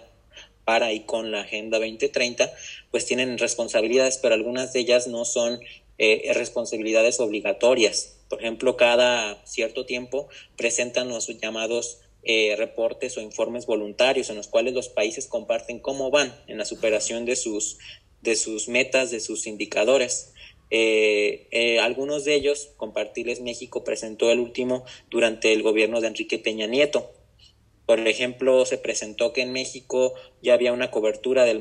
para 0.64 0.92
y 0.92 1.00
con 1.00 1.32
la 1.32 1.40
Agenda 1.40 1.78
2030, 1.78 2.52
pues 2.90 3.06
tienen 3.06 3.38
responsabilidades, 3.38 4.18
pero 4.18 4.34
algunas 4.34 4.72
de 4.72 4.80
ellas 4.80 5.06
no 5.06 5.24
son 5.24 5.60
eh, 5.98 6.32
responsabilidades 6.34 7.20
obligatorias. 7.20 8.16
Por 8.28 8.40
ejemplo, 8.40 8.76
cada 8.76 9.44
cierto 9.44 9.84
tiempo 9.84 10.28
presentan 10.56 11.08
los 11.08 11.28
llamados 11.40 12.00
eh, 12.22 12.54
reportes 12.56 13.16
o 13.16 13.22
informes 13.22 13.66
voluntarios 13.66 14.28
en 14.28 14.36
los 14.36 14.48
cuales 14.48 14.74
los 14.74 14.88
países 14.88 15.26
comparten 15.26 15.78
cómo 15.78 16.10
van 16.10 16.34
en 16.48 16.58
la 16.58 16.64
superación 16.64 17.24
de 17.24 17.36
sus, 17.36 17.78
de 18.20 18.36
sus 18.36 18.68
metas, 18.68 19.10
de 19.10 19.20
sus 19.20 19.46
indicadores. 19.46 20.34
Eh, 20.70 21.48
eh, 21.50 21.80
algunos 21.80 22.24
de 22.24 22.34
ellos, 22.34 22.72
compartirles, 22.76 23.40
México 23.40 23.84
presentó 23.84 24.30
el 24.30 24.38
último 24.38 24.84
durante 25.10 25.52
el 25.52 25.62
gobierno 25.62 26.00
de 26.00 26.08
Enrique 26.08 26.38
Peña 26.38 26.66
Nieto. 26.66 27.10
Por 27.86 28.06
ejemplo, 28.06 28.64
se 28.66 28.78
presentó 28.78 29.32
que 29.32 29.40
en 29.40 29.52
México 29.52 30.14
ya 30.42 30.54
había 30.54 30.72
una 30.72 30.92
cobertura 30.92 31.44
del, 31.44 31.60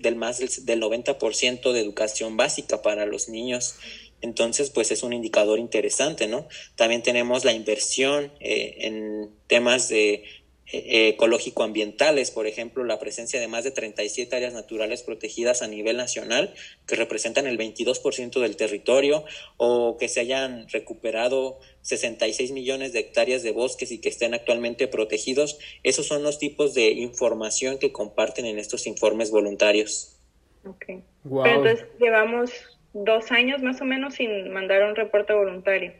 del 0.00 0.16
más 0.16 0.38
del 0.38 0.82
90% 0.82 1.72
de 1.72 1.80
educación 1.80 2.36
básica 2.36 2.82
para 2.82 3.06
los 3.06 3.30
niños 3.30 3.76
entonces, 4.24 4.70
pues 4.70 4.90
es 4.90 5.02
un 5.02 5.12
indicador 5.12 5.58
interesante, 5.58 6.26
¿no? 6.26 6.48
También 6.76 7.02
tenemos 7.02 7.44
la 7.44 7.52
inversión 7.52 8.32
eh, 8.40 8.76
en 8.78 9.28
temas 9.48 9.90
de 9.90 10.24
eh, 10.72 11.08
ecológico-ambientales, 11.08 12.30
por 12.30 12.46
ejemplo, 12.46 12.84
la 12.84 12.98
presencia 12.98 13.38
de 13.38 13.48
más 13.48 13.64
de 13.64 13.70
37 13.70 14.34
áreas 14.34 14.54
naturales 14.54 15.02
protegidas 15.02 15.60
a 15.60 15.68
nivel 15.68 15.98
nacional, 15.98 16.54
que 16.86 16.96
representan 16.96 17.46
el 17.46 17.58
22% 17.58 18.40
del 18.40 18.56
territorio, 18.56 19.26
o 19.58 19.98
que 19.98 20.08
se 20.08 20.20
hayan 20.20 20.70
recuperado 20.70 21.58
66 21.82 22.52
millones 22.52 22.94
de 22.94 23.00
hectáreas 23.00 23.42
de 23.42 23.52
bosques 23.52 23.92
y 23.92 23.98
que 23.98 24.08
estén 24.08 24.32
actualmente 24.32 24.88
protegidos. 24.88 25.58
Esos 25.82 26.06
son 26.06 26.22
los 26.22 26.38
tipos 26.38 26.72
de 26.72 26.92
información 26.92 27.78
que 27.78 27.92
comparten 27.92 28.46
en 28.46 28.58
estos 28.58 28.86
informes 28.86 29.30
voluntarios. 29.30 30.16
Ok. 30.64 30.86
Pero 31.24 31.44
entonces 31.44 31.86
llevamos 32.00 32.50
dos 32.94 33.30
años 33.32 33.62
más 33.62 33.80
o 33.80 33.84
menos 33.84 34.14
sin 34.14 34.50
mandar 34.52 34.82
un 34.84 34.96
reporte 34.96 35.34
voluntario. 35.34 35.92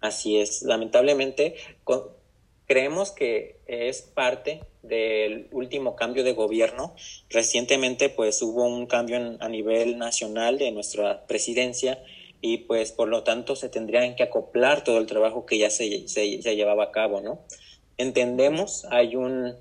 Así 0.00 0.38
es, 0.38 0.62
lamentablemente 0.62 1.56
creemos 2.66 3.12
que 3.12 3.58
es 3.66 4.02
parte 4.02 4.62
del 4.82 5.48
último 5.50 5.96
cambio 5.96 6.24
de 6.24 6.32
gobierno. 6.32 6.94
Recientemente 7.30 8.08
pues 8.08 8.40
hubo 8.42 8.64
un 8.66 8.86
cambio 8.86 9.36
a 9.40 9.48
nivel 9.48 9.98
nacional 9.98 10.58
de 10.58 10.70
nuestra 10.70 11.26
presidencia 11.26 12.02
y 12.40 12.58
pues 12.58 12.92
por 12.92 13.08
lo 13.08 13.22
tanto 13.22 13.56
se 13.56 13.68
tendrían 13.68 14.16
que 14.16 14.22
acoplar 14.22 14.84
todo 14.84 14.98
el 14.98 15.06
trabajo 15.06 15.46
que 15.46 15.58
ya 15.58 15.70
se, 15.70 16.08
se, 16.08 16.38
llevaba 16.56 16.84
a 16.84 16.90
cabo, 16.90 17.20
¿no? 17.20 17.40
Entendemos, 17.96 18.86
hay 18.90 19.16
un 19.16 19.56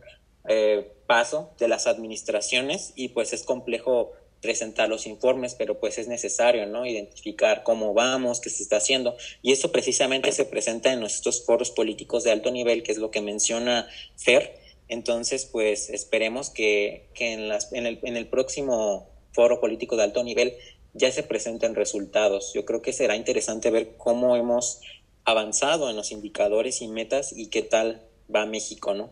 eh, 0.49 0.91
paso 1.07 1.53
de 1.59 1.69
las 1.69 1.87
administraciones 1.87 2.91
y 2.95 3.09
pues 3.09 3.31
es 3.31 3.43
complejo 3.43 4.11
presentar 4.43 4.89
los 4.89 5.07
informes, 5.07 5.55
pero 5.55 5.79
pues 5.79 5.97
es 5.97 6.07
necesario, 6.07 6.67
¿no? 6.67 6.85
Identificar 6.85 7.63
cómo 7.63 7.93
vamos, 7.93 8.41
qué 8.41 8.49
se 8.49 8.61
está 8.61 8.77
haciendo. 8.77 9.15
Y 9.41 9.53
eso 9.53 9.71
precisamente 9.71 10.31
se 10.33 10.45
presenta 10.45 10.93
en 10.93 10.99
nuestros 10.99 11.45
foros 11.45 11.71
políticos 11.71 12.23
de 12.23 12.31
alto 12.31 12.51
nivel, 12.51 12.83
que 12.83 12.91
es 12.91 12.97
lo 12.99 13.09
que 13.09 13.21
menciona 13.21 13.87
Fer. 14.17 14.59
Entonces, 14.89 15.45
pues 15.45 15.89
esperemos 15.89 16.49
que, 16.49 17.07
que 17.15 17.31
en, 17.33 17.47
las, 17.47 17.71
en, 17.73 17.87
el, 17.87 17.99
en 18.03 18.17
el 18.17 18.27
próximo 18.27 19.09
foro 19.31 19.59
político 19.61 19.95
de 19.95 20.03
alto 20.03 20.23
nivel 20.23 20.53
ya 20.93 21.09
se 21.09 21.23
presenten 21.23 21.73
resultados. 21.73 22.53
Yo 22.53 22.65
creo 22.65 22.81
que 22.81 22.93
será 22.93 23.15
interesante 23.15 23.71
ver 23.71 23.95
cómo 23.97 24.35
hemos 24.35 24.81
avanzado 25.25 25.89
en 25.89 25.95
los 25.95 26.11
indicadores 26.11 26.81
y 26.81 26.89
metas 26.89 27.33
y 27.35 27.47
qué 27.47 27.61
tal 27.61 28.01
va 28.33 28.45
México, 28.45 28.93
¿no? 28.93 29.09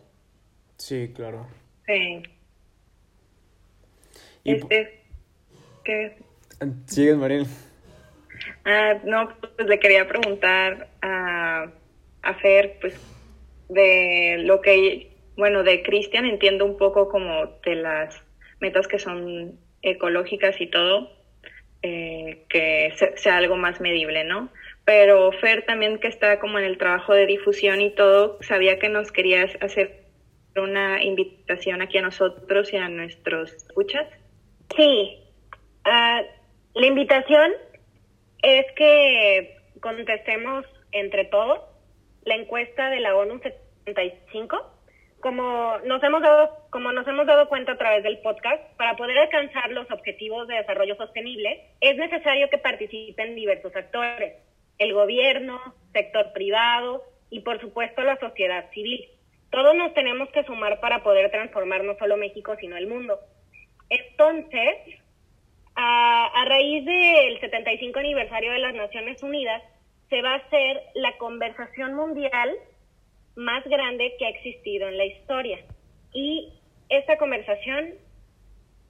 Sí, 0.76 1.10
claro. 1.14 1.48
Sí. 1.86 2.22
este, 4.44 5.01
¿Qué? 5.84 6.16
Sigues, 6.86 7.16
Mariel. 7.16 7.46
Ah, 8.64 9.00
no, 9.04 9.28
pues 9.56 9.68
le 9.68 9.78
quería 9.78 10.06
preguntar 10.06 10.88
a, 11.00 11.66
a 12.22 12.34
Fer, 12.34 12.78
pues, 12.80 12.94
de 13.68 14.36
lo 14.44 14.60
que, 14.60 15.10
bueno, 15.36 15.62
de 15.62 15.82
Cristian 15.82 16.24
entiendo 16.24 16.64
un 16.64 16.76
poco 16.76 17.08
como 17.08 17.46
de 17.64 17.76
las 17.76 18.22
metas 18.60 18.86
que 18.86 18.98
son 18.98 19.58
ecológicas 19.82 20.60
y 20.60 20.68
todo, 20.68 21.10
eh, 21.82 22.44
que 22.48 22.92
sea 23.16 23.36
algo 23.36 23.56
más 23.56 23.80
medible, 23.80 24.24
¿no? 24.24 24.50
Pero 24.84 25.32
Fer 25.32 25.64
también 25.64 25.98
que 25.98 26.08
está 26.08 26.38
como 26.38 26.58
en 26.58 26.64
el 26.64 26.78
trabajo 26.78 27.14
de 27.14 27.26
difusión 27.26 27.80
y 27.80 27.90
todo, 27.90 28.38
sabía 28.42 28.78
que 28.78 28.88
nos 28.88 29.10
querías 29.10 29.50
hacer 29.60 30.02
una 30.56 31.02
invitación 31.02 31.82
aquí 31.82 31.98
a 31.98 32.02
nosotros 32.02 32.72
y 32.72 32.76
a 32.76 32.88
nuestros 32.88 33.52
escuchas. 33.52 34.06
Sí, 34.76 35.21
Uh, 35.84 36.22
la 36.74 36.86
invitación 36.86 37.52
es 38.42 38.66
que 38.76 39.56
contestemos 39.80 40.64
entre 40.92 41.24
todos 41.24 41.60
la 42.24 42.36
encuesta 42.36 42.90
de 42.90 43.00
la 43.00 43.16
ONU 43.16 43.40
75. 43.84 44.70
Como 45.20 45.78
nos 45.84 46.02
hemos 46.02 46.22
dado, 46.22 46.50
como 46.70 46.92
nos 46.92 47.06
hemos 47.06 47.26
dado 47.26 47.48
cuenta 47.48 47.72
a 47.72 47.78
través 47.78 48.02
del 48.02 48.18
podcast, 48.18 48.62
para 48.76 48.96
poder 48.96 49.18
alcanzar 49.18 49.70
los 49.70 49.90
objetivos 49.90 50.48
de 50.48 50.56
desarrollo 50.56 50.96
sostenible, 50.96 51.68
es 51.80 51.96
necesario 51.96 52.48
que 52.50 52.58
participen 52.58 53.34
diversos 53.34 53.74
actores, 53.76 54.34
el 54.78 54.92
gobierno, 54.92 55.60
sector 55.92 56.32
privado 56.32 57.04
y 57.30 57.40
por 57.40 57.60
supuesto 57.60 58.02
la 58.02 58.18
sociedad 58.18 58.70
civil. 58.72 59.08
Todos 59.50 59.74
nos 59.76 59.94
tenemos 59.94 60.28
que 60.30 60.44
sumar 60.44 60.80
para 60.80 61.02
poder 61.02 61.30
transformar 61.30 61.84
no 61.84 61.96
solo 61.98 62.16
México, 62.16 62.56
sino 62.60 62.76
el 62.76 62.86
mundo. 62.86 63.20
Entonces, 63.90 65.01
A, 65.74 66.26
a 66.26 66.44
raíz 66.44 66.84
del 66.84 67.40
75 67.40 67.98
aniversario 67.98 68.52
de 68.52 68.58
las 68.58 68.74
Naciones 68.74 69.22
Unidas, 69.22 69.62
se 70.10 70.20
va 70.20 70.34
a 70.34 70.36
hacer 70.36 70.82
la 70.94 71.16
conversación 71.16 71.94
mundial 71.94 72.50
más 73.34 73.64
grande 73.64 74.14
que 74.18 74.26
ha 74.26 74.30
existido 74.30 74.88
en 74.88 74.98
la 74.98 75.06
historia. 75.06 75.58
Y 76.12 76.52
esta 76.88 77.16
conversación 77.16 77.94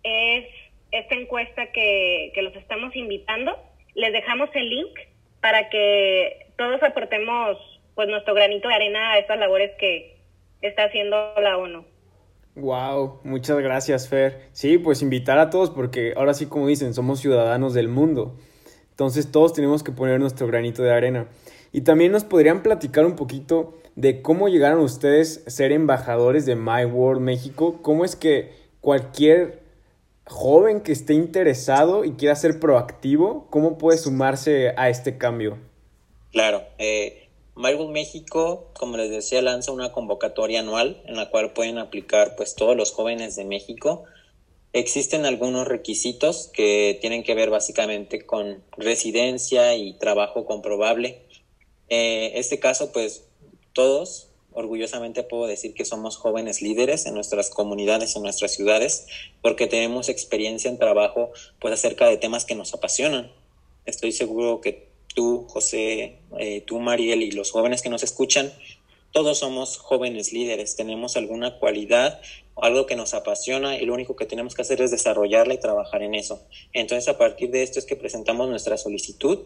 es 0.02 0.46
esta 0.90 1.14
encuesta 1.14 1.70
que, 1.72 2.32
que 2.34 2.42
los 2.42 2.54
estamos 2.56 2.94
invitando. 2.96 3.56
Les 3.94 4.12
dejamos 4.12 4.50
el 4.54 4.68
link 4.68 4.98
para 5.40 5.70
que 5.70 6.46
todos 6.56 6.82
aportemos 6.82 7.58
pues 7.94 8.08
nuestro 8.08 8.34
granito 8.34 8.68
de 8.68 8.74
arena 8.74 9.12
a 9.12 9.18
estas 9.18 9.38
labores 9.38 9.72
que 9.78 10.16
está 10.60 10.84
haciendo 10.84 11.34
la 11.40 11.58
ONU. 11.58 11.84
Wow, 12.54 13.20
muchas 13.24 13.58
gracias, 13.60 14.08
Fer. 14.08 14.48
Sí, 14.52 14.76
pues 14.78 15.00
invitar 15.02 15.38
a 15.38 15.48
todos 15.48 15.70
porque 15.70 16.12
ahora 16.16 16.34
sí, 16.34 16.46
como 16.46 16.66
dicen, 16.66 16.92
somos 16.92 17.20
ciudadanos 17.20 17.72
del 17.72 17.88
mundo. 17.88 18.36
Entonces 18.90 19.32
todos 19.32 19.54
tenemos 19.54 19.82
que 19.82 19.92
poner 19.92 20.20
nuestro 20.20 20.46
granito 20.46 20.82
de 20.82 20.92
arena. 20.92 21.28
Y 21.72 21.80
también 21.80 22.12
nos 22.12 22.24
podrían 22.24 22.62
platicar 22.62 23.06
un 23.06 23.16
poquito 23.16 23.78
de 23.96 24.20
cómo 24.20 24.48
llegaron 24.48 24.80
ustedes 24.80 25.42
a 25.46 25.50
ser 25.50 25.72
embajadores 25.72 26.44
de 26.44 26.54
My 26.54 26.84
World 26.84 27.22
México. 27.22 27.78
¿Cómo 27.80 28.04
es 28.04 28.16
que 28.16 28.52
cualquier 28.82 29.62
joven 30.26 30.82
que 30.82 30.92
esté 30.92 31.14
interesado 31.14 32.04
y 32.04 32.12
quiera 32.12 32.34
ser 32.36 32.60
proactivo, 32.60 33.46
cómo 33.48 33.78
puede 33.78 33.96
sumarse 33.96 34.74
a 34.76 34.90
este 34.90 35.16
cambio? 35.16 35.58
Claro, 36.32 36.62
eh, 36.78 37.21
World 37.56 37.90
México, 37.90 38.70
como 38.72 38.96
les 38.96 39.10
decía, 39.10 39.42
lanza 39.42 39.72
una 39.72 39.92
convocatoria 39.92 40.60
anual 40.60 41.02
en 41.06 41.16
la 41.16 41.30
cual 41.30 41.52
pueden 41.52 41.78
aplicar 41.78 42.34
pues 42.36 42.54
todos 42.54 42.76
los 42.76 42.92
jóvenes 42.92 43.36
de 43.36 43.44
México. 43.44 44.04
Existen 44.72 45.26
algunos 45.26 45.68
requisitos 45.68 46.48
que 46.52 46.96
tienen 47.00 47.22
que 47.22 47.34
ver 47.34 47.50
básicamente 47.50 48.24
con 48.24 48.62
residencia 48.76 49.76
y 49.76 49.92
trabajo 49.94 50.46
comprobable. 50.46 51.22
Eh, 51.90 52.32
este 52.36 52.58
caso, 52.58 52.90
pues 52.90 53.24
todos, 53.74 54.28
orgullosamente 54.52 55.22
puedo 55.22 55.46
decir 55.46 55.74
que 55.74 55.84
somos 55.84 56.16
jóvenes 56.16 56.62
líderes 56.62 57.04
en 57.04 57.14
nuestras 57.14 57.50
comunidades, 57.50 58.16
en 58.16 58.22
nuestras 58.22 58.52
ciudades, 58.54 59.06
porque 59.42 59.66
tenemos 59.66 60.08
experiencia 60.08 60.70
en 60.70 60.78
trabajo 60.78 61.32
pues 61.60 61.74
acerca 61.74 62.06
de 62.08 62.16
temas 62.16 62.46
que 62.46 62.54
nos 62.54 62.72
apasionan. 62.72 63.30
Estoy 63.84 64.12
seguro 64.12 64.62
que 64.62 64.91
tú, 65.14 65.46
José, 65.48 66.18
eh, 66.38 66.62
tú, 66.66 66.78
Mariel, 66.78 67.22
y 67.22 67.30
los 67.30 67.50
jóvenes 67.50 67.82
que 67.82 67.90
nos 67.90 68.02
escuchan, 68.02 68.52
todos 69.10 69.38
somos 69.38 69.78
jóvenes 69.78 70.32
líderes, 70.32 70.76
tenemos 70.76 71.16
alguna 71.16 71.58
cualidad 71.58 72.20
algo 72.60 72.86
que 72.86 72.96
nos 72.96 73.14
apasiona 73.14 73.78
y 73.78 73.86
lo 73.86 73.94
único 73.94 74.16
que 74.16 74.26
tenemos 74.26 74.54
que 74.54 74.62
hacer 74.62 74.80
es 74.82 74.90
desarrollarla 74.90 75.54
y 75.54 75.58
trabajar 75.58 76.02
en 76.02 76.14
eso. 76.14 76.46
Entonces, 76.72 77.08
a 77.08 77.18
partir 77.18 77.50
de 77.50 77.62
esto 77.62 77.78
es 77.78 77.86
que 77.86 77.96
presentamos 77.96 78.48
nuestra 78.48 78.76
solicitud, 78.76 79.40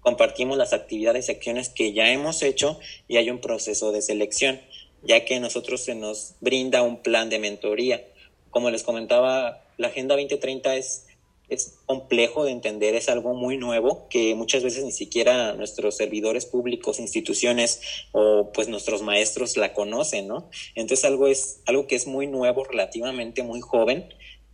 compartimos 0.00 0.56
las 0.56 0.72
actividades 0.72 1.28
y 1.28 1.32
acciones 1.32 1.68
que 1.68 1.92
ya 1.92 2.10
hemos 2.10 2.42
hecho 2.42 2.78
y 3.08 3.16
hay 3.16 3.30
un 3.30 3.40
proceso 3.40 3.92
de 3.92 4.02
selección, 4.02 4.60
ya 5.02 5.24
que 5.24 5.38
nosotros 5.40 5.82
se 5.82 5.94
nos 5.94 6.34
brinda 6.40 6.82
un 6.82 7.02
plan 7.02 7.28
de 7.28 7.38
mentoría. 7.38 8.04
Como 8.50 8.70
les 8.70 8.82
comentaba, 8.82 9.64
la 9.76 9.88
Agenda 9.88 10.14
2030 10.14 10.76
es 10.76 11.05
es 11.48 11.78
complejo 11.86 12.44
de 12.44 12.50
entender, 12.50 12.94
es 12.94 13.08
algo 13.08 13.34
muy 13.34 13.56
nuevo 13.56 14.08
que 14.08 14.34
muchas 14.34 14.62
veces 14.64 14.84
ni 14.84 14.92
siquiera 14.92 15.54
nuestros 15.54 15.96
servidores 15.96 16.46
públicos, 16.46 16.98
instituciones 16.98 17.80
o 18.12 18.50
pues 18.52 18.68
nuestros 18.68 19.02
maestros 19.02 19.56
la 19.56 19.72
conocen, 19.72 20.26
¿no? 20.26 20.50
Entonces 20.74 21.04
algo 21.04 21.26
es 21.28 21.62
algo 21.66 21.86
que 21.86 21.94
es 21.94 22.06
muy 22.06 22.26
nuevo, 22.26 22.64
relativamente 22.64 23.42
muy 23.42 23.60
joven, 23.60 24.08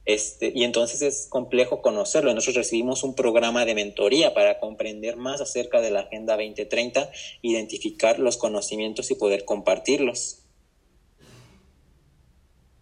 este, 0.05 0.53
y 0.55 0.65
entonces 0.65 1.01
es 1.03 1.27
complejo 1.29 1.81
conocerlo. 1.81 2.35
Nosotros 2.35 2.57
recibimos 2.57 3.05
un 3.05 3.15
programa 3.15 3.65
de 3.65 3.75
mentoría 3.75 4.35
para 4.35 4.59
comprender 4.59 5.17
más 5.17 5.41
acerca 5.41 5.81
de 5.81 5.91
la 5.91 6.01
Agenda 6.01 6.37
2030, 6.37 7.11
identificar 7.41 8.19
los 8.19 8.37
conocimientos 8.37 9.11
y 9.11 9.15
poder 9.15 9.45
compartirlos. 9.45 10.41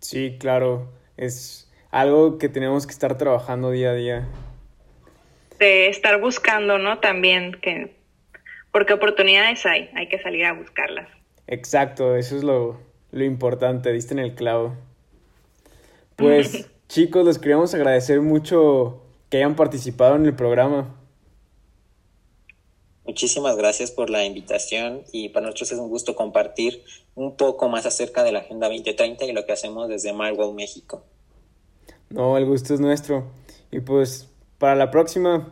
Sí, 0.00 0.36
claro, 0.38 0.88
es 1.18 1.69
algo 1.90 2.38
que 2.38 2.48
tenemos 2.48 2.86
que 2.86 2.92
estar 2.92 3.16
trabajando 3.18 3.70
día 3.70 3.90
a 3.90 3.94
día. 3.94 4.28
De 5.58 5.88
estar 5.88 6.20
buscando, 6.20 6.78
¿no? 6.78 6.98
También, 7.00 7.58
que, 7.60 7.94
porque 8.72 8.92
oportunidades 8.92 9.66
hay, 9.66 9.90
hay 9.94 10.08
que 10.08 10.20
salir 10.20 10.44
a 10.44 10.52
buscarlas. 10.52 11.08
Exacto, 11.46 12.16
eso 12.16 12.36
es 12.36 12.44
lo, 12.44 12.80
lo 13.10 13.24
importante, 13.24 13.92
diste 13.92 14.14
en 14.14 14.20
el 14.20 14.34
clavo. 14.34 14.74
Pues 16.16 16.68
chicos, 16.88 17.24
les 17.24 17.38
queríamos 17.38 17.74
agradecer 17.74 18.20
mucho 18.20 19.02
que 19.28 19.38
hayan 19.38 19.56
participado 19.56 20.16
en 20.16 20.26
el 20.26 20.34
programa. 20.34 20.96
Muchísimas 23.04 23.56
gracias 23.56 23.90
por 23.90 24.08
la 24.08 24.24
invitación 24.24 25.02
y 25.10 25.30
para 25.30 25.46
nosotros 25.46 25.72
es 25.72 25.78
un 25.78 25.88
gusto 25.88 26.14
compartir 26.14 26.84
un 27.16 27.36
poco 27.36 27.68
más 27.68 27.84
acerca 27.84 28.22
de 28.22 28.30
la 28.30 28.40
Agenda 28.40 28.68
2030 28.68 29.24
y 29.24 29.32
lo 29.32 29.44
que 29.46 29.52
hacemos 29.52 29.88
desde 29.88 30.12
Marwell 30.12 30.54
México. 30.54 31.02
No, 32.10 32.36
el 32.36 32.44
gusto 32.44 32.74
es 32.74 32.80
nuestro. 32.80 33.30
Y 33.70 33.80
pues, 33.80 34.28
para 34.58 34.74
la 34.74 34.90
próxima. 34.90 35.48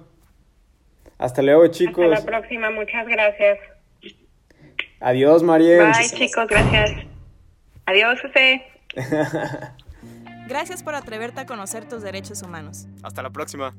Hasta 1.17 1.43
luego, 1.43 1.67
chicos. 1.69 2.05
Hasta 2.13 2.21
la 2.21 2.39
próxima, 2.39 2.71
muchas 2.71 3.07
gracias. 3.07 3.59
Adiós, 5.01 5.43
Mariel. 5.43 5.91
Bye, 5.93 6.09
chicos, 6.11 6.47
gracias. 6.49 6.91
Adiós, 7.87 8.21
José. 8.21 8.63
gracias 10.49 10.83
por 10.83 10.95
atreverte 10.95 11.41
a 11.41 11.47
conocer 11.47 11.89
tus 11.89 12.03
derechos 12.03 12.43
humanos. 12.43 12.87
Hasta 13.03 13.23
la 13.23 13.31
próxima. 13.31 13.75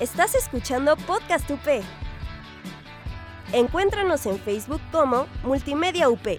Estás 0.00 0.34
escuchando 0.34 0.96
Podcast 0.96 1.50
UP. 1.50 1.82
Encuéntranos 3.52 4.26
en 4.26 4.38
Facebook 4.38 4.80
como 4.92 5.26
Multimedia 5.42 6.08
UP. 6.08 6.38